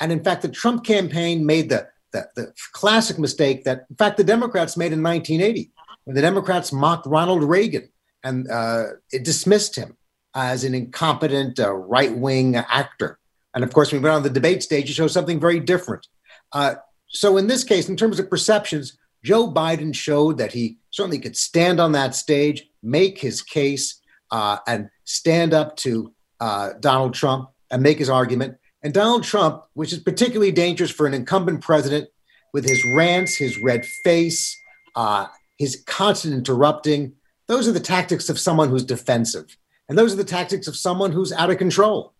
And 0.00 0.12
in 0.12 0.22
fact, 0.22 0.42
the 0.42 0.48
Trump 0.48 0.84
campaign 0.84 1.46
made 1.46 1.70
the, 1.70 1.88
the, 2.12 2.28
the 2.36 2.52
classic 2.72 3.18
mistake 3.18 3.64
that, 3.64 3.86
in 3.88 3.96
fact, 3.96 4.18
the 4.18 4.24
Democrats 4.24 4.76
made 4.76 4.92
in 4.92 5.02
1980 5.02 5.70
when 6.04 6.14
the 6.14 6.22
Democrats 6.22 6.72
mocked 6.72 7.06
Ronald 7.06 7.42
Reagan 7.42 7.88
and 8.22 8.50
uh, 8.50 8.84
it 9.10 9.24
dismissed 9.24 9.76
him 9.76 9.96
as 10.34 10.64
an 10.64 10.74
incompetent 10.74 11.58
uh, 11.58 11.72
right 11.72 12.14
wing 12.14 12.56
actor. 12.56 13.18
And 13.54 13.64
of 13.64 13.72
course, 13.72 13.90
when 13.90 14.02
we 14.02 14.08
went 14.08 14.16
on 14.16 14.22
the 14.22 14.30
debate 14.30 14.62
stage, 14.62 14.90
it 14.90 14.94
shows 14.94 15.12
something 15.12 15.40
very 15.40 15.60
different. 15.60 16.06
Uh, 16.52 16.74
so, 17.06 17.36
in 17.36 17.46
this 17.46 17.62
case, 17.62 17.88
in 17.88 17.96
terms 17.96 18.18
of 18.18 18.28
perceptions, 18.28 18.98
Joe 19.22 19.50
Biden 19.50 19.94
showed 19.94 20.38
that 20.38 20.52
he 20.52 20.78
certainly 20.90 21.20
could 21.20 21.36
stand 21.36 21.80
on 21.80 21.92
that 21.92 22.14
stage, 22.14 22.68
make 22.82 23.18
his 23.18 23.42
case, 23.42 24.00
uh, 24.32 24.58
and 24.66 24.90
stand 25.04 25.54
up 25.54 25.76
to 25.76 26.12
uh, 26.44 26.74
Donald 26.78 27.14
Trump 27.14 27.48
and 27.70 27.82
make 27.82 27.98
his 27.98 28.10
argument. 28.10 28.58
And 28.82 28.92
Donald 28.92 29.24
Trump, 29.24 29.64
which 29.72 29.94
is 29.94 29.98
particularly 29.98 30.52
dangerous 30.52 30.90
for 30.90 31.06
an 31.06 31.14
incumbent 31.14 31.62
president 31.62 32.10
with 32.52 32.68
his 32.68 32.84
rants, 32.94 33.34
his 33.34 33.58
red 33.62 33.86
face, 34.04 34.54
uh, 34.94 35.26
his 35.56 35.82
constant 35.86 36.34
interrupting, 36.34 37.14
those 37.46 37.66
are 37.66 37.72
the 37.72 37.80
tactics 37.80 38.28
of 38.28 38.38
someone 38.38 38.68
who's 38.68 38.84
defensive. 38.84 39.56
And 39.88 39.96
those 39.96 40.12
are 40.12 40.16
the 40.16 40.24
tactics 40.24 40.68
of 40.68 40.76
someone 40.76 41.12
who's 41.12 41.32
out 41.32 41.48
of 41.48 41.56
control. 41.56 42.12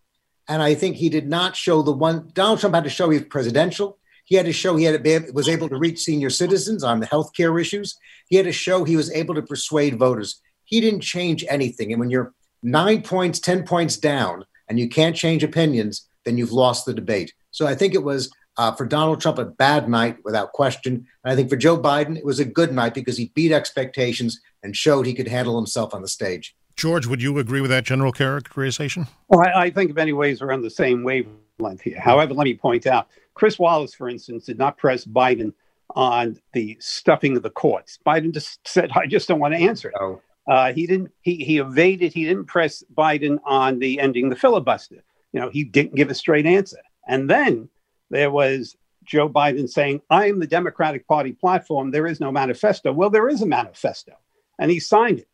And 0.47 0.63
I 0.63 0.73
think 0.73 0.95
he 0.95 1.09
did 1.09 1.29
not 1.29 1.55
show 1.55 1.83
the 1.83 1.91
one, 1.91 2.31
Donald 2.33 2.59
Trump 2.59 2.73
had 2.73 2.83
to 2.83 2.89
show 2.89 3.11
he 3.11 3.19
was 3.19 3.27
presidential. 3.27 3.99
He 4.23 4.35
had 4.35 4.47
to 4.47 4.53
show 4.53 4.75
he 4.75 4.85
had 4.85 5.03
to 5.03 5.31
was 5.33 5.47
able 5.47 5.69
to 5.69 5.77
reach 5.77 5.99
senior 5.99 6.31
citizens 6.31 6.83
on 6.83 6.99
the 6.99 7.05
health 7.05 7.31
care 7.37 7.59
issues. 7.59 7.95
He 8.27 8.37
had 8.37 8.45
to 8.45 8.51
show 8.51 8.83
he 8.83 8.95
was 8.95 9.11
able 9.11 9.35
to 9.35 9.43
persuade 9.43 9.99
voters. 9.99 10.41
He 10.63 10.81
didn't 10.81 11.01
change 11.01 11.45
anything. 11.47 11.91
And 11.91 11.99
when 11.99 12.09
you're 12.09 12.33
nine 12.65 13.01
points, 13.01 13.39
10 13.39 13.63
points 13.63 13.95
down, 13.97 14.45
and 14.67 14.79
you 14.79 14.89
can't 14.89 15.15
change 15.15 15.43
opinions, 15.43 16.07
then 16.25 16.37
you've 16.37 16.51
lost 16.51 16.85
the 16.85 16.93
debate. 16.93 17.33
So 17.51 17.67
I 17.67 17.75
think 17.75 17.93
it 17.93 18.03
was 18.03 18.33
uh, 18.57 18.71
for 18.71 18.85
Donald 18.85 19.21
Trump 19.21 19.37
a 19.37 19.45
bad 19.45 19.87
night 19.87 20.17
without 20.23 20.53
question. 20.53 21.07
And 21.23 21.31
I 21.31 21.35
think 21.35 21.49
for 21.49 21.55
Joe 21.55 21.77
Biden, 21.77 22.17
it 22.17 22.25
was 22.25 22.39
a 22.39 22.45
good 22.45 22.73
night 22.73 22.93
because 22.93 23.17
he 23.17 23.31
beat 23.35 23.51
expectations 23.51 24.41
and 24.63 24.75
showed 24.75 25.05
he 25.05 25.13
could 25.13 25.27
handle 25.27 25.55
himself 25.55 25.93
on 25.93 26.01
the 26.01 26.07
stage. 26.07 26.55
George, 26.75 27.05
would 27.05 27.21
you 27.21 27.37
agree 27.37 27.61
with 27.61 27.71
that 27.71 27.85
general 27.85 28.11
characterization? 28.11 29.07
Well, 29.29 29.41
I, 29.41 29.65
I 29.65 29.69
think 29.69 29.91
in 29.91 29.95
many 29.95 30.13
ways 30.13 30.41
we're 30.41 30.51
on 30.51 30.61
the 30.61 30.69
same 30.69 31.03
wavelength 31.03 31.81
here. 31.81 31.99
However, 31.99 32.33
let 32.33 32.45
me 32.45 32.55
point 32.55 32.87
out 32.87 33.07
Chris 33.33 33.59
Wallace, 33.59 33.93
for 33.93 34.09
instance, 34.09 34.45
did 34.45 34.57
not 34.57 34.77
press 34.77 35.05
Biden 35.05 35.53
on 35.95 36.37
the 36.53 36.75
stuffing 36.79 37.37
of 37.37 37.43
the 37.43 37.49
courts. 37.49 37.99
Biden 38.05 38.33
just 38.33 38.67
said, 38.67 38.89
I 38.95 39.05
just 39.05 39.27
don't 39.27 39.39
want 39.39 39.53
to 39.53 39.59
answer 39.59 39.89
it. 39.89 39.95
Oh. 39.99 40.21
Uh, 40.47 40.73
he 40.73 40.85
didn't. 40.85 41.11
He 41.21 41.37
he 41.37 41.57
evaded. 41.57 42.13
He 42.13 42.25
didn't 42.25 42.45
press 42.45 42.83
Biden 42.93 43.39
on 43.45 43.79
the 43.79 43.99
ending 43.99 44.29
the 44.29 44.35
filibuster. 44.35 45.03
You 45.33 45.41
know, 45.41 45.49
he 45.49 45.63
didn't 45.63 45.95
give 45.95 46.09
a 46.09 46.15
straight 46.15 46.45
answer. 46.45 46.81
And 47.07 47.29
then 47.29 47.69
there 48.09 48.31
was 48.31 48.75
Joe 49.03 49.27
Biden 49.27 49.67
saying, 49.67 50.01
"I 50.09 50.27
am 50.27 50.39
the 50.39 50.47
Democratic 50.47 51.07
Party 51.07 51.31
platform. 51.31 51.91
There 51.91 52.07
is 52.07 52.19
no 52.19 52.31
manifesto." 52.31 52.93
Well, 52.93 53.09
there 53.09 53.27
is 53.27 53.41
a 53.41 53.47
manifesto, 53.47 54.13
and 54.59 54.69
he 54.69 54.79
signed 54.79 55.19
it, 55.19 55.27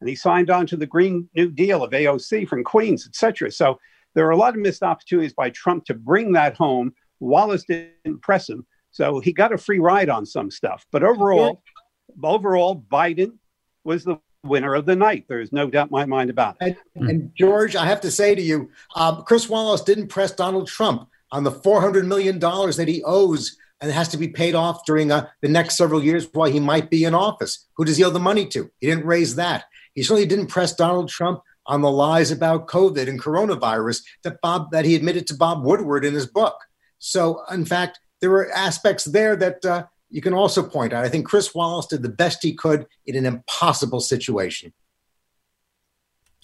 and 0.00 0.08
he 0.08 0.14
signed 0.14 0.50
on 0.50 0.66
to 0.66 0.76
the 0.76 0.86
Green 0.86 1.28
New 1.34 1.50
Deal 1.50 1.82
of 1.82 1.92
AOC 1.92 2.46
from 2.46 2.62
Queens, 2.62 3.06
etc. 3.06 3.50
So 3.50 3.80
there 4.14 4.26
are 4.26 4.32
a 4.32 4.36
lot 4.36 4.54
of 4.54 4.60
missed 4.60 4.82
opportunities 4.82 5.32
by 5.32 5.48
Trump 5.50 5.86
to 5.86 5.94
bring 5.94 6.32
that 6.32 6.56
home. 6.56 6.94
Wallace 7.20 7.64
didn't 7.64 8.20
press 8.20 8.48
him, 8.48 8.66
so 8.90 9.20
he 9.20 9.32
got 9.32 9.52
a 9.52 9.58
free 9.58 9.78
ride 9.78 10.10
on 10.10 10.26
some 10.26 10.50
stuff. 10.50 10.86
But 10.92 11.02
overall, 11.02 11.62
overall, 12.22 12.84
Biden 12.90 13.38
was 13.84 14.04
the 14.04 14.18
winner 14.44 14.74
of 14.74 14.86
the 14.86 14.96
night. 14.96 15.24
There 15.28 15.40
is 15.40 15.52
no 15.52 15.68
doubt 15.68 15.88
in 15.88 15.92
my 15.92 16.06
mind 16.06 16.30
about 16.30 16.56
it. 16.60 16.76
And, 16.94 17.10
and 17.10 17.32
George, 17.36 17.76
I 17.76 17.86
have 17.86 18.00
to 18.02 18.10
say 18.10 18.34
to 18.34 18.42
you, 18.42 18.70
um, 18.94 19.22
Chris 19.26 19.48
Wallace 19.48 19.82
didn't 19.82 20.08
press 20.08 20.32
Donald 20.32 20.68
Trump 20.68 21.08
on 21.30 21.44
the 21.44 21.52
$400 21.52 22.06
million 22.06 22.38
that 22.38 22.88
he 22.88 23.02
owes 23.04 23.56
and 23.80 23.92
has 23.92 24.08
to 24.08 24.16
be 24.16 24.28
paid 24.28 24.54
off 24.54 24.84
during 24.86 25.12
uh, 25.12 25.28
the 25.40 25.48
next 25.48 25.76
several 25.76 26.02
years 26.02 26.28
while 26.32 26.50
he 26.50 26.60
might 26.60 26.90
be 26.90 27.04
in 27.04 27.14
office. 27.14 27.66
Who 27.76 27.84
does 27.84 27.96
he 27.96 28.04
owe 28.04 28.10
the 28.10 28.18
money 28.18 28.46
to? 28.46 28.70
He 28.80 28.86
didn't 28.88 29.06
raise 29.06 29.36
that. 29.36 29.64
He 29.94 30.02
certainly 30.02 30.26
didn't 30.26 30.48
press 30.48 30.74
Donald 30.74 31.08
Trump 31.08 31.42
on 31.66 31.82
the 31.82 31.90
lies 31.90 32.30
about 32.30 32.66
COVID 32.66 33.08
and 33.08 33.20
coronavirus 33.20 34.02
that 34.22 34.40
Bob 34.40 34.70
that 34.72 34.84
he 34.84 34.94
admitted 34.94 35.26
to 35.26 35.34
Bob 35.34 35.64
Woodward 35.64 36.04
in 36.04 36.14
his 36.14 36.26
book. 36.26 36.56
So, 36.98 37.44
in 37.52 37.64
fact, 37.64 38.00
there 38.20 38.30
were 38.30 38.50
aspects 38.52 39.04
there 39.04 39.36
that 39.36 39.64
uh, 39.64 39.84
you 40.10 40.20
can 40.20 40.34
also 40.34 40.62
point 40.62 40.92
out. 40.92 41.04
I 41.04 41.08
think 41.08 41.26
Chris 41.26 41.54
Wallace 41.54 41.86
did 41.86 42.02
the 42.02 42.08
best 42.08 42.42
he 42.42 42.54
could 42.54 42.86
in 43.06 43.16
an 43.16 43.26
impossible 43.26 44.00
situation. 44.00 44.72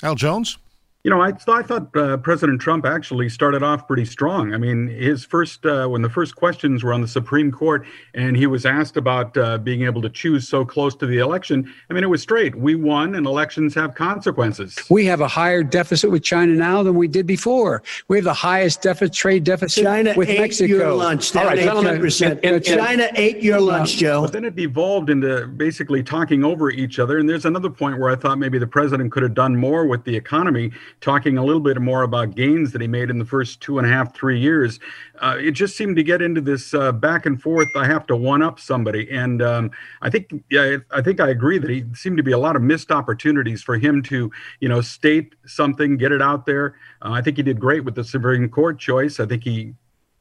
Al 0.03 0.15
Jones? 0.15 0.59
You 1.05 1.11
know, 1.11 1.21
I, 1.21 1.33
th- 1.33 1.47
I 1.49 1.61
thought 1.61 1.95
uh, 1.95 2.17
President 2.17 2.63
Trump 2.63 2.87
actually 2.87 3.29
started 3.29 3.63
off 3.63 3.87
pretty 3.87 4.07
strong. 4.07 4.55
I 4.55 4.57
mean, 4.57 4.89
his 4.89 5.23
first, 5.23 5.67
uh, 5.67 5.87
when 5.87 6.01
the 6.01 6.09
first 6.09 6.35
questions 6.35 6.83
were 6.83 6.95
on 6.95 7.03
the 7.03 7.09
Supreme 7.09 7.53
Court 7.53 7.87
and 8.15 8.35
he 8.35 8.47
was 8.47 8.65
asked 8.65 8.97
about 8.97 9.37
uh, 9.37 9.59
being 9.59 9.83
able 9.83 10.01
to 10.01 10.09
choose 10.09 10.49
so 10.49 10.65
close 10.65 10.97
to 10.97 11.07
the 11.07 11.19
election, 11.19 11.71
I 11.91 11.93
mean, 11.93 12.05
it 12.05 12.07
was 12.09 12.23
straight. 12.23 12.55
We 12.55 12.75
won 12.75 13.17
and 13.17 13.27
elections 13.27 13.75
have 13.75 13.95
consequences. 13.95 14.79
We 14.89 15.05
have 15.05 15.21
a 15.21 15.29
higher 15.29 15.63
deficit 15.63 16.11
with 16.11 16.23
China 16.23 16.55
now 16.55 16.83
than 16.83 16.95
we 16.95 17.07
did 17.07 17.27
before. 17.27 17.83
We 18.09 18.17
have 18.17 18.25
the 18.25 18.33
highest 18.33 18.81
deficit, 18.81 19.13
trade 19.13 19.45
deficit 19.45 19.85
China 19.85 20.15
with 20.17 20.31
ate 20.31 20.41
Mexico. 20.41 20.75
Your 20.75 20.95
lunch. 20.95 21.37
All 21.37 21.45
right, 21.45 21.59
gentlemen. 21.59 21.97
And, 22.43 22.65
China 22.65 23.11
ate 23.15 23.43
your 23.43 23.61
lunch, 23.61 23.99
Joe. 23.99 24.23
But 24.23 24.33
then 24.33 24.47
it 24.47 24.59
evolved 24.59 25.11
into 25.11 25.49
basically 25.49 26.03
talking 26.03 26.45
over 26.45 26.71
each 26.71 26.99
other. 26.99 27.19
And 27.19 27.29
there's 27.29 27.45
another 27.45 27.69
point 27.69 28.01
where 28.01 28.09
I 28.09 28.17
thought 28.17 28.39
maybe 28.39 28.59
the 28.59 28.67
president 28.67 29.13
could 29.13 29.23
have 29.23 29.35
done 29.35 29.55
more 29.55 29.85
with 29.85 30.03
the 30.05 30.17
economy, 30.17 30.73
talking 31.01 31.39
a 31.39 31.45
little 31.45 31.61
bit 31.61 31.81
more 31.81 32.03
about 32.03 32.35
gains 32.35 32.73
that 32.73 32.81
he 32.81 32.89
made 32.89 33.11
in 33.11 33.19
the 33.19 33.25
first 33.25 33.61
two 33.61 33.79
and 33.79 33.87
a 33.87 33.91
half, 33.91 34.15
three 34.15 34.39
years. 34.39 34.81
Uh, 35.21 35.37
it 35.39 35.53
just 35.53 35.77
seemed 35.77 35.97
to 35.97 36.03
get 36.03 36.23
into 36.23 36.41
this 36.41 36.75
uh, 36.75 36.93
back 36.93 37.27
and 37.27 37.41
forth. 37.41 37.69
I 37.77 37.87
have 37.87 38.07
to 38.07 38.17
one 38.17 38.43
up 38.43 38.59
somebody, 38.59 39.11
and 39.11 39.43
um, 39.43 39.71
I 40.03 40.11
think 40.11 40.33
yeah, 40.51 40.79
I 40.91 41.03
think 41.03 41.21
I 41.21 41.29
agree 41.29 41.59
that 41.59 41.71
he 41.71 41.85
seemed 41.95 42.17
to 42.17 42.23
be 42.23 42.33
a 42.33 42.39
lot 42.39 42.57
of 42.57 42.63
missed 42.63 42.91
opportunities 42.91 43.63
for 43.63 43.77
him 43.77 44.03
to 44.05 44.31
you 44.61 44.69
know 44.69 44.81
state 44.81 45.35
something, 45.47 45.97
get 45.97 46.13
it 46.13 46.23
out 46.23 46.47
there. 46.47 46.77
Uh, 47.03 47.13
I 47.13 47.23
think 47.23 47.37
he 47.37 47.43
did 47.43 47.61
great 47.61 47.85
with 47.85 47.95
the 47.95 48.05
Supreme 48.05 48.49
Court 48.49 48.79
choice. 48.79 49.21
I 49.21 49.27
think 49.27 49.45
he 49.45 49.75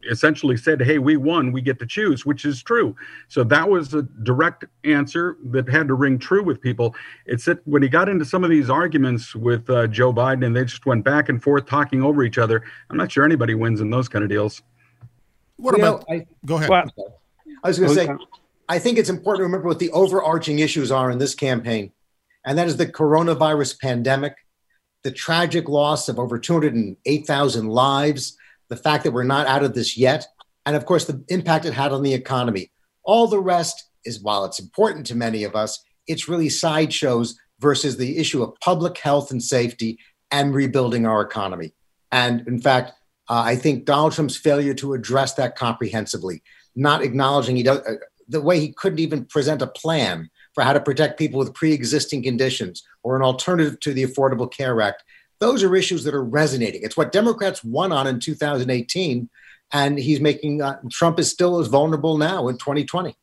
essentially 0.10 0.57
said, 0.57 0.81
Hey, 0.81 1.00
we 1.00 1.17
won, 1.17 1.51
we 1.51 1.62
get 1.62 1.79
to 1.79 1.86
choose, 1.86 2.25
which 2.25 2.45
is 2.45 2.62
true. 2.62 2.95
So 3.27 3.43
that 3.45 3.69
was 3.69 3.93
a 3.93 4.03
direct 4.03 4.65
answer 4.83 5.38
that 5.45 5.69
had 5.69 5.88
to 5.88 5.93
ring 5.93 6.19
true 6.19 6.43
with 6.43 6.62
people. 6.62 6.95
It's 7.25 7.45
that 7.45 7.65
when 7.67 7.81
he 7.81 7.89
got 7.89 8.10
into 8.10 8.25
some 8.25 8.43
of 8.43 8.50
these 8.50 8.69
arguments 8.69 9.36
with 9.36 9.69
uh, 9.69 9.88
Joe 9.88 10.13
Biden 10.13 10.45
and 10.45 10.55
they 10.55 10.65
just 10.65 10.86
went 10.86 11.03
back 11.03 11.29
and 11.29 11.41
forth 11.41 11.65
talking 11.65 12.03
over 12.03 12.24
each 12.24 12.38
other, 12.38 12.63
I'm 12.89 12.98
not 12.98 13.12
sure 13.12 13.25
anybody 13.25 13.55
wins 13.55 13.81
in 13.81 13.89
those 13.89 14.07
kind 14.07 14.24
of 14.24 14.29
deals. 14.29 14.62
What 15.57 15.77
you 15.77 15.83
about? 15.83 16.05
Know, 16.10 16.15
I, 16.15 16.27
go 16.45 16.55
ahead. 16.57 16.69
Well, 16.69 16.91
I 17.63 17.67
was 17.67 17.79
going 17.79 17.95
to 17.95 17.95
say, 17.95 18.10
I 18.67 18.79
think 18.79 18.98
it's 18.98 19.10
important 19.10 19.41
to 19.41 19.43
remember 19.43 19.67
what 19.67 19.79
the 19.79 19.91
overarching 19.91 20.60
issues 20.60 20.91
are 20.91 21.12
in 21.12 21.17
this 21.17 21.36
campaign, 21.36 21.91
and 22.45 22.57
that 22.57 22.67
is 22.67 22.77
the 22.77 22.88
coronavirus 22.88 23.79
pandemic, 23.79 24.36
the 25.03 25.12
tragic 25.12 25.69
loss 25.69 26.10
of 26.10 26.19
over 26.19 26.39
208,000 26.39 27.67
lives, 27.67 28.38
the 28.74 28.82
fact 28.82 29.03
that 29.03 29.12
we're 29.12 29.24
not 29.24 29.46
out 29.46 29.63
of 29.63 29.75
this 29.75 29.96
yet, 29.96 30.25
and 30.65 30.75
of 30.75 30.86
course, 30.86 31.06
the 31.06 31.24
impact 31.27 31.65
it 31.65 31.74
had 31.74 31.92
on 31.92 32.01
the 32.01 32.13
economy. 32.13 32.72
All 33.03 33.27
the 33.27 33.39
rest 33.39 33.89
is, 34.03 34.20
while 34.22 34.46
it's 34.46 34.60
important 34.60 35.06
to 35.08 35.15
many 35.15 35.44
of 35.44 35.56
us, 35.56 35.80
it's 36.08 36.27
really 36.27 36.50
sideshows 36.50 37.38
versus 37.60 37.98
the 37.98 38.18
issue 38.18 38.42
of 38.42 38.60
public 38.62 38.98
health 38.98 39.30
and 39.30 39.44
safety 39.44 40.00
and 40.32 40.56
rebuilding 40.56 41.06
our 41.06 41.22
economy. 41.22 41.74
And 42.12 42.48
in 42.48 42.60
fact, 42.60 42.94
uh, 43.30 43.44
I 43.46 43.56
think 43.56 43.86
Donald 43.86 44.13
Trump's 44.13 44.36
failure 44.36 44.74
to 44.75 44.94
address 44.94 45.36
that 45.36 45.56
comprehensively, 45.56 46.42
not 46.75 47.03
acknowledging 47.03 47.56
he 47.56 47.63
does, 47.63 47.80
uh, 47.80 47.94
the 48.27 48.42
way 48.42 48.60
he 48.60 48.74
couldn't 48.74 49.00
even 49.00 49.25
present 49.25 49.62
a 49.62 49.68
plan 49.68 50.32
for 50.56 50.63
how 50.63 50.74
to 50.74 50.82
protect 50.82 51.20
people 51.20 51.38
with 51.38 51.53
pre-existing 51.53 52.24
conditions 52.24 52.84
or 53.03 53.15
an 53.15 53.22
alternative 53.22 53.80
to 53.82 53.94
the 53.94 54.03
Affordable 54.03 54.51
Care 54.51 54.82
Act, 54.82 55.03
those 55.40 55.63
are 55.63 55.75
issues 55.75 56.04
that 56.04 56.13
are 56.13 56.24
resonating. 56.24 56.82
It's 56.84 56.98
what 56.98 57.12
Democrats 57.12 57.63
won 57.63 57.92
on 57.92 58.08
in 58.08 58.20
2018, 58.20 59.30
and 59.72 60.00
he's 60.00 60.20
making 60.20 60.62
uh, 60.62 60.80
Trump 60.92 61.20
is 61.20 61.30
still 61.30 61.60
as 61.60 61.68
vulnerable 61.68 62.18
now 62.18 62.48
in 62.48 62.58
2020. 62.58 63.16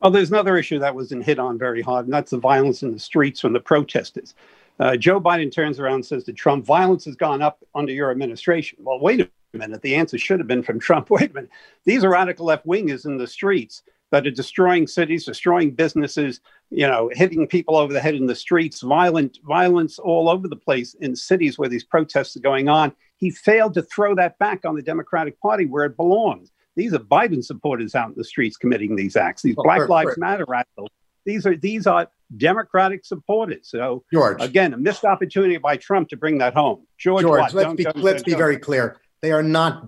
Well, 0.00 0.10
there's 0.10 0.30
another 0.30 0.56
issue 0.56 0.78
that 0.78 0.94
wasn't 0.94 1.24
hit 1.24 1.38
on 1.38 1.58
very 1.58 1.82
hard, 1.82 2.06
and 2.06 2.14
that's 2.14 2.30
the 2.30 2.38
violence 2.38 2.82
in 2.82 2.92
the 2.92 2.98
streets 2.98 3.40
from 3.40 3.52
the 3.52 3.60
protesters. 3.60 4.34
Uh, 4.78 4.96
Joe 4.96 5.20
Biden 5.20 5.52
turns 5.52 5.78
around 5.78 5.96
and 5.96 6.06
says 6.06 6.24
to 6.24 6.32
Trump, 6.32 6.64
violence 6.64 7.04
has 7.04 7.16
gone 7.16 7.42
up 7.42 7.62
under 7.74 7.92
your 7.92 8.10
administration. 8.10 8.78
Well, 8.80 8.98
wait 8.98 9.20
a 9.20 9.28
minute. 9.52 9.82
The 9.82 9.94
answer 9.94 10.16
should 10.16 10.40
have 10.40 10.48
been 10.48 10.62
from 10.62 10.80
Trump. 10.80 11.10
Wait 11.10 11.30
a 11.30 11.34
minute. 11.34 11.50
These 11.84 12.02
are 12.02 12.10
radical 12.10 12.46
left 12.46 12.66
wingers 12.66 13.04
in 13.04 13.18
the 13.18 13.26
streets 13.26 13.82
that 14.10 14.26
are 14.26 14.30
destroying 14.30 14.86
cities, 14.86 15.24
destroying 15.24 15.70
businesses, 15.70 16.40
you 16.70 16.86
know, 16.86 17.10
hitting 17.12 17.46
people 17.46 17.76
over 17.76 17.92
the 17.92 18.00
head 18.00 18.14
in 18.14 18.26
the 18.26 18.34
streets, 18.34 18.80
violent 18.80 19.38
violence 19.44 19.98
all 19.98 20.28
over 20.28 20.48
the 20.48 20.56
place 20.56 20.94
in 20.94 21.14
cities 21.14 21.58
where 21.58 21.68
these 21.68 21.84
protests 21.84 22.36
are 22.36 22.40
going 22.40 22.68
on. 22.68 22.92
He 23.16 23.30
failed 23.30 23.74
to 23.74 23.82
throw 23.82 24.14
that 24.16 24.38
back 24.38 24.64
on 24.64 24.74
the 24.74 24.82
Democratic 24.82 25.40
Party 25.40 25.66
where 25.66 25.84
it 25.84 25.96
belongs. 25.96 26.50
These 26.76 26.94
are 26.94 26.98
Biden 26.98 27.44
supporters 27.44 27.94
out 27.94 28.08
in 28.08 28.14
the 28.16 28.24
streets 28.24 28.56
committing 28.56 28.96
these 28.96 29.16
acts. 29.16 29.42
These 29.42 29.56
Well, 29.56 29.64
Black 29.64 29.88
Lives 29.88 30.16
Matter 30.16 30.44
radicals. 30.48 30.88
These 31.26 31.46
are 31.46 31.56
these 31.56 31.86
are 31.86 32.08
Democratic 32.36 33.04
supporters. 33.04 33.68
So 33.68 34.04
George, 34.12 34.40
again, 34.40 34.72
a 34.72 34.78
missed 34.78 35.04
opportunity 35.04 35.58
by 35.58 35.76
Trump 35.76 36.08
to 36.08 36.16
bring 36.16 36.38
that 36.38 36.54
home. 36.54 36.86
George, 36.96 37.22
George, 37.22 37.40
what? 37.40 37.54
let's 37.54 37.66
Don't- 37.66 37.76
be 37.76 38.00
let's 38.00 38.22
be 38.22 38.34
very 38.34 38.56
clear. 38.56 38.96
They 39.20 39.32
are 39.32 39.42
not 39.42 39.86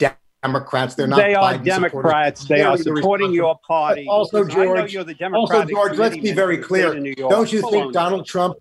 Democrats. 0.53 0.95
They're 0.95 1.07
not. 1.07 1.17
They 1.17 1.35
are 1.35 1.55
Biden 1.55 1.65
Democrats. 1.65 2.41
supporters. 2.43 2.49
They 2.49 2.63
are 2.63 2.77
supporting 2.77 3.33
your 3.33 3.59
party. 3.67 4.07
Also, 4.09 4.39
I 4.39 4.41
know 4.43 4.49
George- 4.49 4.93
you're 4.93 5.05
the 5.05 5.31
Also, 5.35 5.65
George, 5.65 5.97
let's 5.97 6.17
be 6.17 6.33
very 6.33 6.59
clear. 6.59 6.89
state 6.89 6.97
of 6.99 7.03
New 7.03 7.15
York. 7.17 7.31
Don't 7.31 7.53
you 7.53 7.61
Hold 7.61 7.73
think 7.73 7.87
on. 7.87 7.93
Donald 7.93 8.27
Trump? 8.27 8.57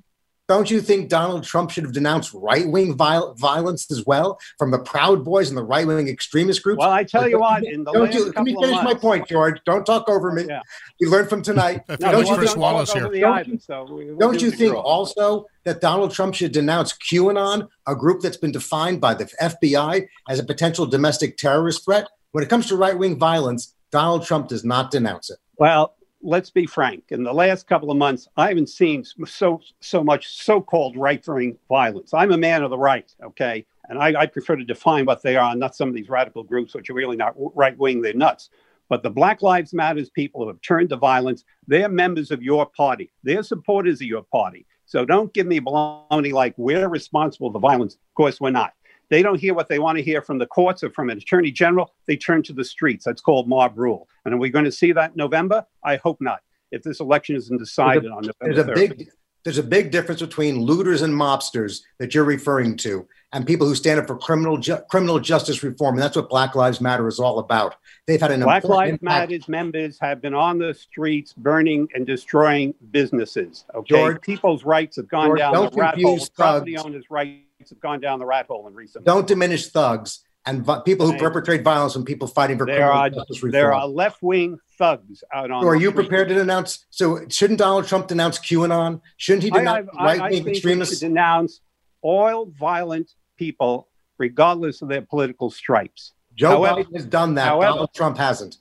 Don't 0.51 0.69
you 0.69 0.81
think 0.81 1.07
Donald 1.07 1.45
Trump 1.45 1.69
should 1.71 1.85
have 1.85 1.93
denounced 1.93 2.33
right-wing 2.33 2.97
viol- 2.97 3.33
violence 3.35 3.89
as 3.89 4.05
well 4.05 4.37
from 4.59 4.69
the 4.71 4.79
Proud 4.79 5.23
Boys 5.23 5.47
and 5.47 5.57
the 5.57 5.63
right-wing 5.63 6.09
extremist 6.09 6.61
groups? 6.61 6.77
Well, 6.79 6.89
I 6.91 7.05
tell 7.05 7.25
you 7.29 7.39
what, 7.39 7.63
in 7.63 7.85
the 7.85 7.93
Don't 7.93 8.03
last 8.03 8.13
you? 8.15 8.25
Let 8.25 8.43
me 8.43 8.51
couple 8.51 8.63
of 8.65 8.69
finish 8.69 8.83
my 8.83 8.93
point, 8.93 9.29
George. 9.29 9.61
Don't 9.65 9.85
talk 9.85 10.09
over 10.09 10.29
me. 10.33 10.43
Yeah. 10.49 10.59
We 10.99 11.07
learned 11.07 11.29
from 11.29 11.41
tonight. 11.41 11.83
No, 12.01 12.11
Don't 12.11 12.25
you 12.25 12.29
was 12.31 12.37
Chris 12.37 12.49
think- 12.51 12.61
Wallace 12.61 12.89
talk 12.89 12.97
here. 12.97 13.05
over 13.05 13.13
the 13.15 13.21
Don't 13.21 13.33
island, 13.37 13.61
so 13.61 13.83
we- 13.89 14.05
we'll 14.07 14.17
Don't 14.17 14.41
you 14.41 14.51
think 14.51 14.75
also 14.75 15.45
that 15.63 15.79
Donald 15.79 16.11
Trump 16.11 16.35
should 16.35 16.51
denounce 16.51 16.91
QAnon, 16.97 17.69
a 17.87 17.95
group 17.95 18.19
that's 18.21 18.35
been 18.35 18.51
defined 18.51 18.99
by 18.99 19.13
the 19.13 19.29
FBI 19.41 20.05
as 20.27 20.37
a 20.37 20.43
potential 20.43 20.85
domestic 20.85 21.37
terrorist 21.37 21.85
threat? 21.85 22.07
When 22.33 22.43
it 22.43 22.49
comes 22.49 22.67
to 22.67 22.75
right-wing 22.75 23.17
violence, 23.17 23.73
Donald 23.89 24.25
Trump 24.25 24.49
does 24.49 24.65
not 24.65 24.91
denounce 24.91 25.29
it. 25.29 25.37
Well, 25.57 25.95
let's 26.23 26.49
be 26.49 26.65
frank. 26.65 27.05
In 27.09 27.23
the 27.23 27.33
last 27.33 27.67
couple 27.67 27.91
of 27.91 27.97
months, 27.97 28.27
I 28.37 28.47
haven't 28.47 28.69
seen 28.69 29.03
so 29.25 29.61
so 29.79 30.03
much 30.03 30.27
so-called 30.27 30.97
right-wing 30.97 31.57
violence. 31.67 32.13
I'm 32.13 32.31
a 32.31 32.37
man 32.37 32.63
of 32.63 32.69
the 32.69 32.77
right, 32.77 33.13
okay, 33.23 33.65
and 33.89 33.99
I, 33.99 34.21
I 34.21 34.25
prefer 34.25 34.55
to 34.55 34.63
define 34.63 35.05
what 35.05 35.21
they 35.21 35.35
are, 35.35 35.55
not 35.55 35.75
some 35.75 35.89
of 35.89 35.95
these 35.95 36.09
radical 36.09 36.43
groups 36.43 36.73
which 36.73 36.89
are 36.89 36.93
really 36.93 37.17
not 37.17 37.33
right-wing. 37.35 38.01
They're 38.01 38.13
nuts. 38.13 38.49
But 38.89 39.03
the 39.03 39.09
Black 39.09 39.41
Lives 39.41 39.73
Matters 39.73 40.09
people 40.09 40.47
have 40.47 40.61
turned 40.61 40.89
to 40.89 40.97
violence. 40.97 41.45
They're 41.65 41.87
members 41.87 42.29
of 42.29 42.43
your 42.43 42.65
party. 42.65 43.09
They're 43.23 43.43
supporters 43.43 44.01
of 44.01 44.07
your 44.07 44.23
party. 44.23 44.65
So 44.85 45.05
don't 45.05 45.33
give 45.33 45.47
me 45.47 45.61
baloney 45.61 46.33
like 46.33 46.53
we're 46.57 46.89
responsible 46.89 47.49
for 47.49 47.53
the 47.53 47.59
violence. 47.59 47.93
Of 47.93 48.13
course, 48.15 48.41
we're 48.41 48.49
not. 48.51 48.73
They 49.11 49.21
don't 49.21 49.39
hear 49.39 49.53
what 49.53 49.67
they 49.67 49.77
want 49.77 49.97
to 49.97 50.03
hear 50.03 50.21
from 50.21 50.37
the 50.39 50.47
courts 50.47 50.83
or 50.83 50.89
from 50.89 51.09
an 51.09 51.17
attorney 51.17 51.51
general. 51.51 51.93
They 52.07 52.15
turn 52.15 52.41
to 52.43 52.53
the 52.53 52.63
streets. 52.63 53.03
That's 53.05 53.21
called 53.21 53.47
mob 53.47 53.77
rule. 53.77 54.07
And 54.23 54.33
are 54.33 54.37
we 54.37 54.49
going 54.49 54.65
to 54.65 54.71
see 54.71 54.93
that 54.93 55.11
in 55.11 55.17
November? 55.17 55.65
I 55.83 55.97
hope 55.97 56.19
not. 56.21 56.39
If 56.71 56.81
this 56.83 57.01
election 57.01 57.35
isn't 57.35 57.57
decided 57.57 58.09
on 58.09 58.23
November 58.23 58.63
There's 58.63 58.79
a 58.79 58.87
big 58.87 59.09
there's 59.43 59.57
a 59.57 59.63
big 59.63 59.89
difference 59.89 60.21
between 60.21 60.61
looters 60.61 61.01
and 61.01 61.11
mobsters 61.13 61.81
that 61.97 62.13
you're 62.13 62.23
referring 62.23 62.77
to 62.77 63.07
and 63.33 63.45
people 63.45 63.65
who 63.67 63.73
stand 63.73 63.99
up 63.99 64.05
for 64.05 64.15
criminal 64.15 64.57
ju- 64.59 64.77
criminal 64.89 65.19
justice 65.19 65.63
reform 65.63 65.95
and 65.95 66.03
that's 66.03 66.15
what 66.15 66.29
Black 66.29 66.53
Lives 66.55 66.79
Matter 66.79 67.07
is 67.07 67.19
all 67.19 67.39
about. 67.39 67.75
They've 68.05 68.21
had 68.21 68.31
an 68.31 68.41
Black 68.41 68.63
Lives 68.63 68.91
impact. 68.91 69.03
Matters 69.31 69.47
members 69.49 69.97
have 69.99 70.21
been 70.21 70.35
on 70.35 70.59
the 70.59 70.73
streets 70.75 71.33
burning 71.33 71.89
and 71.95 72.05
destroying 72.05 72.75
businesses. 72.91 73.65
Okay, 73.75 73.95
George- 73.95 74.21
people's 74.21 74.63
rights 74.63 74.95
have 74.97 75.09
gone 75.09 75.29
George, 75.29 75.39
down 75.39 75.53
don't 75.53 75.73
the 75.73 75.81
rat 75.81 75.95
hole. 75.95 76.11
confuse 76.17 76.29
uh, 76.29 76.33
Property 76.35 76.75
thugs. 76.75 76.85
owners' 76.85 77.05
rights 77.09 77.41
have 77.69 77.79
gone 77.79 77.99
down 77.99 78.19
the 78.19 78.25
rat 78.25 78.47
hole 78.47 78.67
in 78.67 78.73
recent. 78.73 79.05
Don't 79.05 79.27
diminish 79.27 79.67
thugs 79.69 80.19
and 80.45 80.65
vi- 80.65 80.81
people 80.81 81.05
who 81.11 81.17
perpetrate 81.19 81.63
violence 81.63 81.95
and 81.95 82.05
people 82.05 82.27
fighting 82.27 82.57
for 82.57 82.65
There 82.65 82.75
criminal 82.77 82.97
are 82.97 83.09
justice 83.09 83.37
reform. 83.43 83.51
there 83.51 83.73
are 83.73 83.87
left 83.87 84.23
wing 84.23 84.57
thugs 84.77 85.23
out 85.33 85.51
on. 85.51 85.61
so 85.63 85.67
are 85.69 85.75
you 85.75 85.91
prepared 85.91 86.27
to 86.29 86.33
denounce? 86.33 86.85
So 86.89 87.19
shouldn't 87.29 87.59
Donald 87.59 87.85
Trump 87.87 88.07
denounce 88.07 88.39
QAnon? 88.39 89.01
Shouldn't 89.17 89.43
he 89.43 89.51
denounce 89.51 89.89
think 89.91 90.33
should 90.33 90.47
extremists? 90.47 90.99
denounce 90.99 91.61
all 92.01 92.45
violent 92.47 93.11
people, 93.37 93.87
regardless 94.17 94.81
of 94.81 94.89
their 94.89 95.01
political 95.03 95.51
stripes. 95.51 96.13
Joe 96.33 96.49
however- 96.63 96.83
Biden 96.83 96.95
has 96.95 97.05
done 97.05 97.35
that. 97.35 97.45
however- 97.45 97.71
Donald 97.73 97.93
Trump 97.93 98.17
hasn't. 98.17 98.57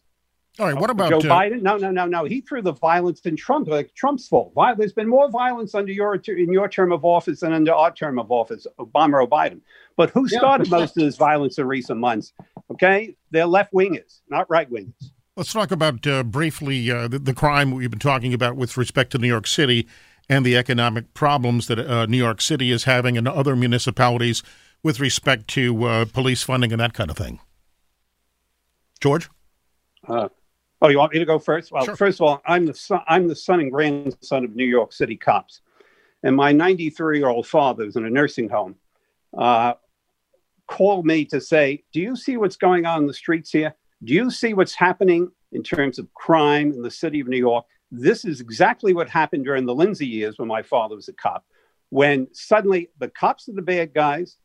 All 0.60 0.66
right, 0.66 0.78
what 0.78 0.90
about 0.90 1.08
Joe 1.08 1.18
uh, 1.20 1.22
Biden? 1.22 1.62
No, 1.62 1.78
no, 1.78 1.90
no, 1.90 2.04
no. 2.04 2.24
He 2.24 2.42
threw 2.42 2.60
the 2.60 2.74
violence 2.74 3.20
in 3.20 3.34
Trump, 3.34 3.66
like 3.66 3.94
Trump's 3.94 4.28
fault. 4.28 4.52
There's 4.76 4.92
been 4.92 5.08
more 5.08 5.30
violence 5.30 5.74
under 5.74 5.90
your 5.90 6.16
in 6.16 6.52
your 6.52 6.68
term 6.68 6.92
of 6.92 7.02
office 7.02 7.40
than 7.40 7.54
under 7.54 7.72
our 7.72 7.90
term 7.90 8.18
of 8.18 8.30
office, 8.30 8.66
Obama 8.78 9.22
or 9.22 9.26
Biden. 9.26 9.62
But 9.96 10.10
who 10.10 10.26
Yeah. 10.30 10.38
started 10.38 10.70
most 10.70 10.98
of 10.98 11.02
this 11.04 11.16
violence 11.16 11.56
in 11.56 11.66
recent 11.66 11.98
months? 11.98 12.34
Okay, 12.70 13.16
they're 13.30 13.46
left 13.46 13.72
wingers, 13.72 14.20
not 14.28 14.50
right 14.50 14.70
wingers. 14.70 15.12
Let's 15.34 15.50
talk 15.50 15.70
about 15.70 16.06
uh, 16.06 16.24
briefly 16.24 16.90
uh, 16.90 17.08
the, 17.08 17.18
the 17.18 17.32
crime 17.32 17.70
we've 17.70 17.88
been 17.88 17.98
talking 17.98 18.34
about 18.34 18.56
with 18.56 18.76
respect 18.76 19.12
to 19.12 19.18
New 19.18 19.28
York 19.28 19.46
City 19.46 19.88
and 20.28 20.44
the 20.44 20.58
economic 20.58 21.14
problems 21.14 21.68
that 21.68 21.78
uh, 21.78 22.04
New 22.04 22.18
York 22.18 22.42
City 22.42 22.70
is 22.70 22.84
having 22.84 23.16
and 23.16 23.26
other 23.26 23.56
municipalities 23.56 24.42
with 24.82 25.00
respect 25.00 25.48
to 25.48 25.84
uh, 25.84 26.04
police 26.04 26.42
funding 26.42 26.70
and 26.70 26.80
that 26.82 26.92
kind 26.92 27.10
of 27.10 27.16
thing. 27.16 27.40
George? 29.00 29.30
Oh, 30.82 30.88
you 30.88 30.98
want 30.98 31.12
me 31.12 31.18
to 31.18 31.26
go 31.26 31.38
first? 31.38 31.72
Well, 31.72 31.84
Sure. 31.84 31.96
first 31.96 32.20
of 32.20 32.26
all, 32.26 32.40
I'm 32.46 32.64
the 32.64 32.74
son, 32.74 33.02
I'm 33.06 33.28
the 33.28 33.36
son 33.36 33.60
and 33.60 33.70
grandson 33.70 34.44
of 34.44 34.56
New 34.56 34.64
York 34.64 34.92
City 34.92 35.16
cops, 35.16 35.60
and 36.22 36.34
my 36.34 36.52
93 36.52 37.18
year 37.18 37.28
old 37.28 37.46
father 37.46 37.84
is 37.84 37.96
in 37.96 38.06
a 38.06 38.10
nursing 38.10 38.48
home. 38.48 38.76
Uh, 39.36 39.74
called 40.66 41.04
me 41.04 41.24
to 41.26 41.40
say, 41.40 41.82
"Do 41.92 42.00
you 42.00 42.16
see 42.16 42.36
what's 42.36 42.56
going 42.56 42.86
on 42.86 43.00
in 43.02 43.06
the 43.06 43.14
streets 43.14 43.50
here? 43.50 43.74
Do 44.04 44.14
you 44.14 44.30
see 44.30 44.54
what's 44.54 44.74
happening 44.74 45.30
in 45.52 45.62
terms 45.62 45.98
of 45.98 46.12
crime 46.14 46.72
in 46.72 46.80
the 46.82 46.90
city 46.90 47.20
of 47.20 47.28
New 47.28 47.36
York? 47.36 47.66
This 47.90 48.24
is 48.24 48.40
exactly 48.40 48.94
what 48.94 49.10
happened 49.10 49.44
during 49.44 49.66
the 49.66 49.74
Lindsay 49.74 50.06
years 50.06 50.38
when 50.38 50.48
my 50.48 50.62
father 50.62 50.94
was 50.94 51.08
a 51.08 51.12
cop, 51.12 51.44
when 51.90 52.32
suddenly 52.32 52.88
the 52.98 53.08
cops 53.08 53.48
are 53.48 53.52
the 53.52 53.62
bad 53.62 53.92
guys 53.92 54.38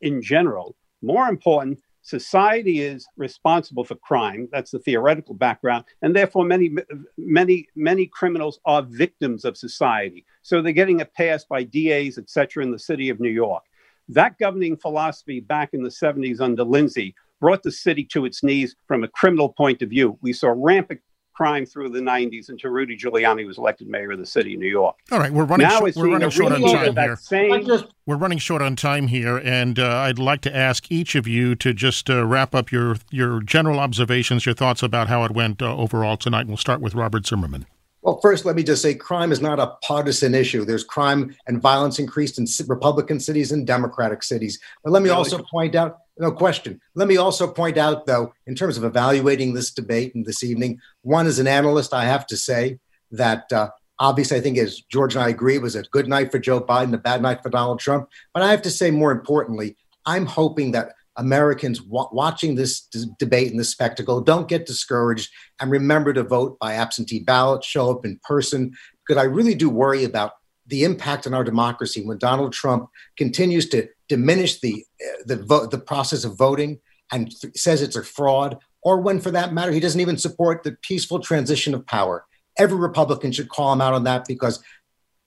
in 0.00 0.20
general. 0.20 0.76
More 1.00 1.28
important, 1.28 1.80
society 2.02 2.80
is 2.80 3.06
responsible 3.16 3.84
for 3.84 3.94
crime. 3.94 4.48
That's 4.52 4.72
the 4.72 4.78
theoretical 4.80 5.34
background, 5.34 5.84
and 6.02 6.14
therefore 6.14 6.44
many, 6.44 6.70
many, 7.16 7.68
many 7.74 8.06
criminals 8.06 8.60
are 8.64 8.82
victims 8.82 9.44
of 9.44 9.56
society. 9.56 10.26
So 10.42 10.60
they're 10.60 10.72
getting 10.72 11.00
a 11.00 11.06
pass 11.06 11.44
by 11.44 11.62
DAs, 11.62 12.18
et 12.18 12.28
cetera, 12.28 12.62
in 12.62 12.72
the 12.72 12.78
city 12.78 13.08
of 13.08 13.20
New 13.20 13.30
York. 13.30 13.62
That 14.08 14.38
governing 14.38 14.76
philosophy 14.76 15.40
back 15.40 15.70
in 15.72 15.82
the 15.82 15.88
70s 15.88 16.40
under 16.40 16.64
Lindsay 16.64 17.14
brought 17.40 17.62
the 17.62 17.72
city 17.72 18.04
to 18.04 18.24
its 18.24 18.42
knees 18.42 18.76
from 18.86 19.04
a 19.04 19.08
criminal 19.08 19.48
point 19.48 19.82
of 19.82 19.90
view. 19.90 20.18
We 20.22 20.32
saw 20.32 20.52
rampant 20.54 21.00
crime 21.32 21.66
through 21.66 21.88
the 21.90 22.00
90s 22.00 22.48
until 22.48 22.70
Rudy 22.70 22.96
Giuliani 22.96 23.46
was 23.46 23.58
elected 23.58 23.88
mayor 23.88 24.12
of 24.12 24.18
the 24.18 24.26
city 24.26 24.54
of 24.54 24.60
New 24.60 24.68
York. 24.68 24.96
All 25.10 25.18
right, 25.18 25.32
we're 25.32 25.44
running, 25.44 25.66
now 25.66 25.78
short, 25.78 25.96
we're 25.96 26.08
we're 26.08 26.12
running 26.12 26.30
short 26.30 26.52
on 26.52 26.60
time 26.62 26.96
here. 26.96 27.16
same 27.16 27.66
just 27.66 27.86
We're 28.06 28.16
running 28.16 28.38
short 28.38 28.62
on 28.62 28.76
time 28.76 29.08
here, 29.08 29.38
and 29.38 29.78
uh, 29.78 29.88
I'd 29.98 30.18
like 30.18 30.40
to 30.42 30.54
ask 30.54 30.90
each 30.90 31.14
of 31.14 31.26
you 31.26 31.54
to 31.56 31.72
just 31.72 32.10
uh, 32.10 32.24
wrap 32.26 32.54
up 32.54 32.70
your, 32.70 32.96
your 33.10 33.40
general 33.40 33.78
observations, 33.78 34.46
your 34.46 34.54
thoughts 34.54 34.82
about 34.82 35.08
how 35.08 35.24
it 35.24 35.32
went 35.32 35.62
uh, 35.62 35.76
overall 35.76 36.16
tonight. 36.16 36.42
And 36.42 36.50
We'll 36.50 36.58
start 36.58 36.80
with 36.80 36.94
Robert 36.94 37.26
Zimmerman. 37.26 37.66
Well, 38.02 38.18
first, 38.20 38.44
let 38.44 38.56
me 38.56 38.64
just 38.64 38.82
say 38.82 38.94
crime 38.94 39.30
is 39.30 39.40
not 39.40 39.60
a 39.60 39.76
partisan 39.82 40.34
issue. 40.34 40.64
There's 40.64 40.82
crime 40.82 41.36
and 41.46 41.62
violence 41.62 42.00
increased 42.00 42.38
in 42.38 42.46
Republican 42.66 43.20
cities 43.20 43.52
and 43.52 43.64
Democratic 43.64 44.24
cities. 44.24 44.58
But 44.82 44.92
let 44.92 45.02
me 45.02 45.10
also 45.10 45.42
point 45.50 45.76
out 45.76 45.98
no 46.18 46.30
question. 46.30 46.80
Let 46.94 47.08
me 47.08 47.16
also 47.16 47.50
point 47.50 47.78
out, 47.78 48.06
though, 48.06 48.34
in 48.46 48.54
terms 48.54 48.76
of 48.76 48.84
evaluating 48.84 49.54
this 49.54 49.70
debate 49.70 50.14
and 50.14 50.26
this 50.26 50.44
evening, 50.44 50.80
one, 51.02 51.26
as 51.26 51.38
an 51.38 51.46
analyst, 51.46 51.94
I 51.94 52.04
have 52.04 52.26
to 52.26 52.36
say 52.36 52.78
that 53.12 53.50
uh, 53.52 53.70
obviously 53.98 54.36
I 54.36 54.40
think, 54.40 54.58
as 54.58 54.80
George 54.80 55.14
and 55.14 55.24
I 55.24 55.28
agree, 55.28 55.54
it 55.54 55.62
was 55.62 55.76
a 55.76 55.82
good 55.82 56.08
night 56.08 56.30
for 56.30 56.38
Joe 56.38 56.60
Biden, 56.60 56.92
a 56.92 56.98
bad 56.98 57.22
night 57.22 57.42
for 57.42 57.50
Donald 57.50 57.80
Trump. 57.80 58.08
But 58.34 58.42
I 58.42 58.50
have 58.50 58.62
to 58.62 58.70
say, 58.70 58.90
more 58.90 59.12
importantly, 59.12 59.76
I'm 60.04 60.26
hoping 60.26 60.72
that 60.72 60.94
Americans 61.16 61.82
wa- 61.82 62.08
watching 62.12 62.54
this 62.54 62.80
d- 62.80 63.06
debate 63.18 63.50
and 63.50 63.60
this 63.60 63.70
spectacle 63.70 64.20
don't 64.20 64.48
get 64.48 64.66
discouraged 64.66 65.30
and 65.60 65.70
remember 65.70 66.12
to 66.12 66.22
vote 66.22 66.58
by 66.58 66.74
absentee 66.74 67.20
ballot, 67.20 67.64
show 67.64 67.90
up 67.90 68.04
in 68.04 68.18
person, 68.22 68.72
because 69.06 69.20
I 69.20 69.26
really 69.26 69.54
do 69.54 69.68
worry 69.68 70.04
about 70.04 70.32
the 70.66 70.84
impact 70.84 71.26
on 71.26 71.34
our 71.34 71.44
democracy 71.44 72.04
when 72.04 72.18
Donald 72.18 72.52
Trump 72.52 72.88
continues 73.16 73.68
to 73.70 73.88
diminish 74.08 74.60
the 74.60 74.84
uh, 75.04 75.22
the 75.26 75.36
vote 75.36 75.70
the 75.70 75.78
process 75.78 76.24
of 76.24 76.38
voting 76.38 76.80
and 77.10 77.30
th- 77.30 77.56
says 77.56 77.82
it's 77.82 77.96
a 77.96 78.04
fraud, 78.04 78.58
or 78.82 79.00
when, 79.00 79.20
for 79.20 79.30
that 79.30 79.52
matter, 79.52 79.72
he 79.72 79.80
doesn't 79.80 80.00
even 80.00 80.16
support 80.16 80.62
the 80.62 80.76
peaceful 80.82 81.20
transition 81.20 81.74
of 81.74 81.86
power. 81.86 82.24
Every 82.58 82.78
Republican 82.78 83.32
should 83.32 83.48
call 83.48 83.72
him 83.72 83.80
out 83.80 83.94
on 83.94 84.04
that 84.04 84.24
because 84.26 84.62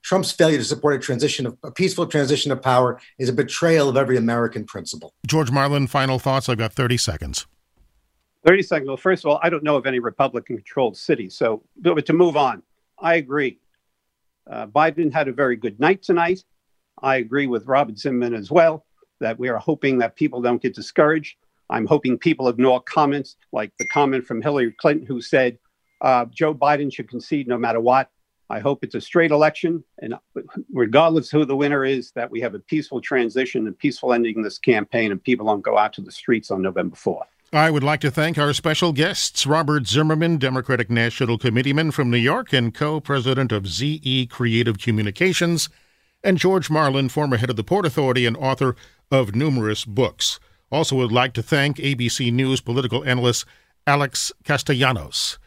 Trump's 0.05 0.31
failure 0.31 0.59
to 0.59 0.63
support 0.63 0.93
a 0.93 0.99
transition 0.99 1.47
of 1.47 1.57
a 1.63 1.71
peaceful 1.71 2.05
transition 2.05 2.51
of 2.51 2.61
power 2.61 3.01
is 3.17 3.27
a 3.27 3.33
betrayal 3.33 3.89
of 3.89 3.97
every 3.97 4.17
American 4.17 4.63
principle. 4.63 5.15
George 5.25 5.49
Marlin, 5.49 5.87
final 5.87 6.19
thoughts. 6.19 6.47
I've 6.47 6.59
got 6.59 6.73
30 6.73 6.97
seconds. 6.97 7.47
30 8.45 8.61
seconds. 8.61 8.87
Well, 8.87 8.97
first 8.97 9.25
of 9.25 9.31
all, 9.31 9.39
I 9.41 9.49
don't 9.49 9.63
know 9.63 9.77
of 9.77 9.87
any 9.87 9.97
Republican 9.97 10.57
controlled 10.57 10.95
city. 10.95 11.27
So, 11.27 11.63
but 11.81 12.05
to 12.05 12.13
move 12.13 12.37
on, 12.37 12.61
I 12.99 13.15
agree. 13.15 13.57
Uh, 14.47 14.67
Biden 14.67 15.11
had 15.11 15.27
a 15.27 15.33
very 15.33 15.55
good 15.55 15.79
night 15.79 16.03
tonight. 16.03 16.43
I 17.01 17.15
agree 17.15 17.47
with 17.47 17.65
Robert 17.65 17.97
Zimmerman 17.97 18.35
as 18.35 18.51
well 18.51 18.85
that 19.21 19.39
we 19.39 19.49
are 19.49 19.57
hoping 19.57 19.97
that 19.97 20.15
people 20.15 20.39
don't 20.39 20.61
get 20.61 20.75
discouraged. 20.75 21.35
I'm 21.71 21.87
hoping 21.87 22.19
people 22.19 22.47
ignore 22.47 22.79
comments 22.79 23.37
like 23.51 23.73
the 23.79 23.87
comment 23.87 24.27
from 24.27 24.43
Hillary 24.43 24.71
Clinton, 24.77 25.07
who 25.07 25.19
said 25.19 25.57
uh, 26.01 26.25
Joe 26.25 26.53
Biden 26.53 26.93
should 26.93 27.09
concede 27.09 27.47
no 27.47 27.57
matter 27.57 27.79
what. 27.79 28.11
I 28.49 28.59
hope 28.59 28.83
it's 28.83 28.95
a 28.95 29.01
straight 29.01 29.31
election. 29.31 29.83
And 29.99 30.15
regardless 30.71 31.29
who 31.29 31.45
the 31.45 31.55
winner 31.55 31.83
is, 31.83 32.11
that 32.11 32.29
we 32.29 32.41
have 32.41 32.53
a 32.53 32.59
peaceful 32.59 33.01
transition 33.01 33.65
and 33.67 33.77
peaceful 33.77 34.13
ending 34.13 34.41
this 34.41 34.57
campaign 34.57 35.11
and 35.11 35.23
people 35.23 35.47
don't 35.47 35.61
go 35.61 35.77
out 35.77 35.93
to 35.93 36.01
the 36.01 36.11
streets 36.11 36.51
on 36.51 36.61
November 36.61 36.95
4th. 36.95 37.25
I 37.53 37.71
would 37.71 37.83
like 37.83 38.01
to 38.01 38.11
thank 38.11 38.37
our 38.37 38.53
special 38.53 38.91
guests, 38.91 39.47
Robert 39.47 39.87
Zimmerman, 39.87 40.37
Democratic 40.37 40.89
National 40.89 41.37
Committeeman 41.37 41.91
from 41.91 42.09
New 42.11 42.17
York 42.17 42.51
and 42.51 42.73
co 42.73 42.99
president 42.99 43.51
of 43.51 43.67
ZE 43.67 44.27
Creative 44.27 44.77
Communications, 44.77 45.69
and 46.23 46.37
George 46.37 46.69
Marlin, 46.69 47.07
former 47.07 47.37
head 47.37 47.49
of 47.49 47.55
the 47.55 47.63
Port 47.63 47.85
Authority 47.85 48.25
and 48.25 48.35
author 48.35 48.75
of 49.11 49.35
numerous 49.35 49.85
books. 49.85 50.39
Also, 50.71 50.95
would 50.95 51.11
like 51.11 51.33
to 51.33 51.43
thank 51.43 51.77
ABC 51.77 52.33
News 52.33 52.59
political 52.61 53.05
analyst 53.05 53.45
Alex 53.87 54.33
Castellanos. 54.43 55.37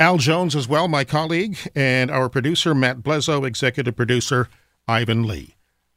Al 0.00 0.18
Jones, 0.18 0.56
as 0.56 0.66
well, 0.66 0.88
my 0.88 1.04
colleague, 1.04 1.56
and 1.76 2.10
our 2.10 2.28
producer, 2.28 2.74
Matt 2.74 2.98
Blezo, 2.98 3.46
executive 3.46 3.94
producer, 3.94 4.48
Ivan 4.88 5.22
Lee. 5.24 5.54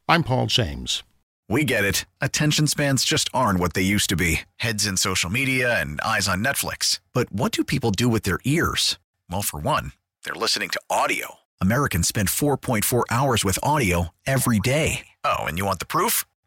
I'm 0.08 0.22
Paul 0.22 0.46
James. 0.46 1.02
We 1.48 1.64
get 1.64 1.84
it. 1.84 2.04
Attention 2.20 2.68
spans 2.68 3.04
just 3.04 3.28
aren't 3.34 3.58
what 3.58 3.72
they 3.72 3.82
used 3.82 4.08
to 4.10 4.16
be 4.16 4.42
heads 4.58 4.86
in 4.86 4.96
social 4.96 5.30
media 5.30 5.80
and 5.80 6.00
eyes 6.02 6.28
on 6.28 6.44
Netflix. 6.44 7.00
But 7.12 7.32
what 7.32 7.50
do 7.50 7.64
people 7.64 7.90
do 7.90 8.08
with 8.08 8.22
their 8.22 8.38
ears? 8.44 8.98
Well, 9.28 9.42
for 9.42 9.58
one, 9.58 9.92
they're 10.24 10.34
listening 10.34 10.68
to 10.70 10.80
audio. 10.88 11.38
Americans 11.60 12.06
spend 12.06 12.28
4.4 12.28 13.02
hours 13.10 13.44
with 13.44 13.58
audio 13.64 14.10
every 14.26 14.60
day. 14.60 15.08
Oh, 15.24 15.38
and 15.40 15.58
you 15.58 15.64
want 15.64 15.80
the 15.80 15.86
proof? 15.86 16.24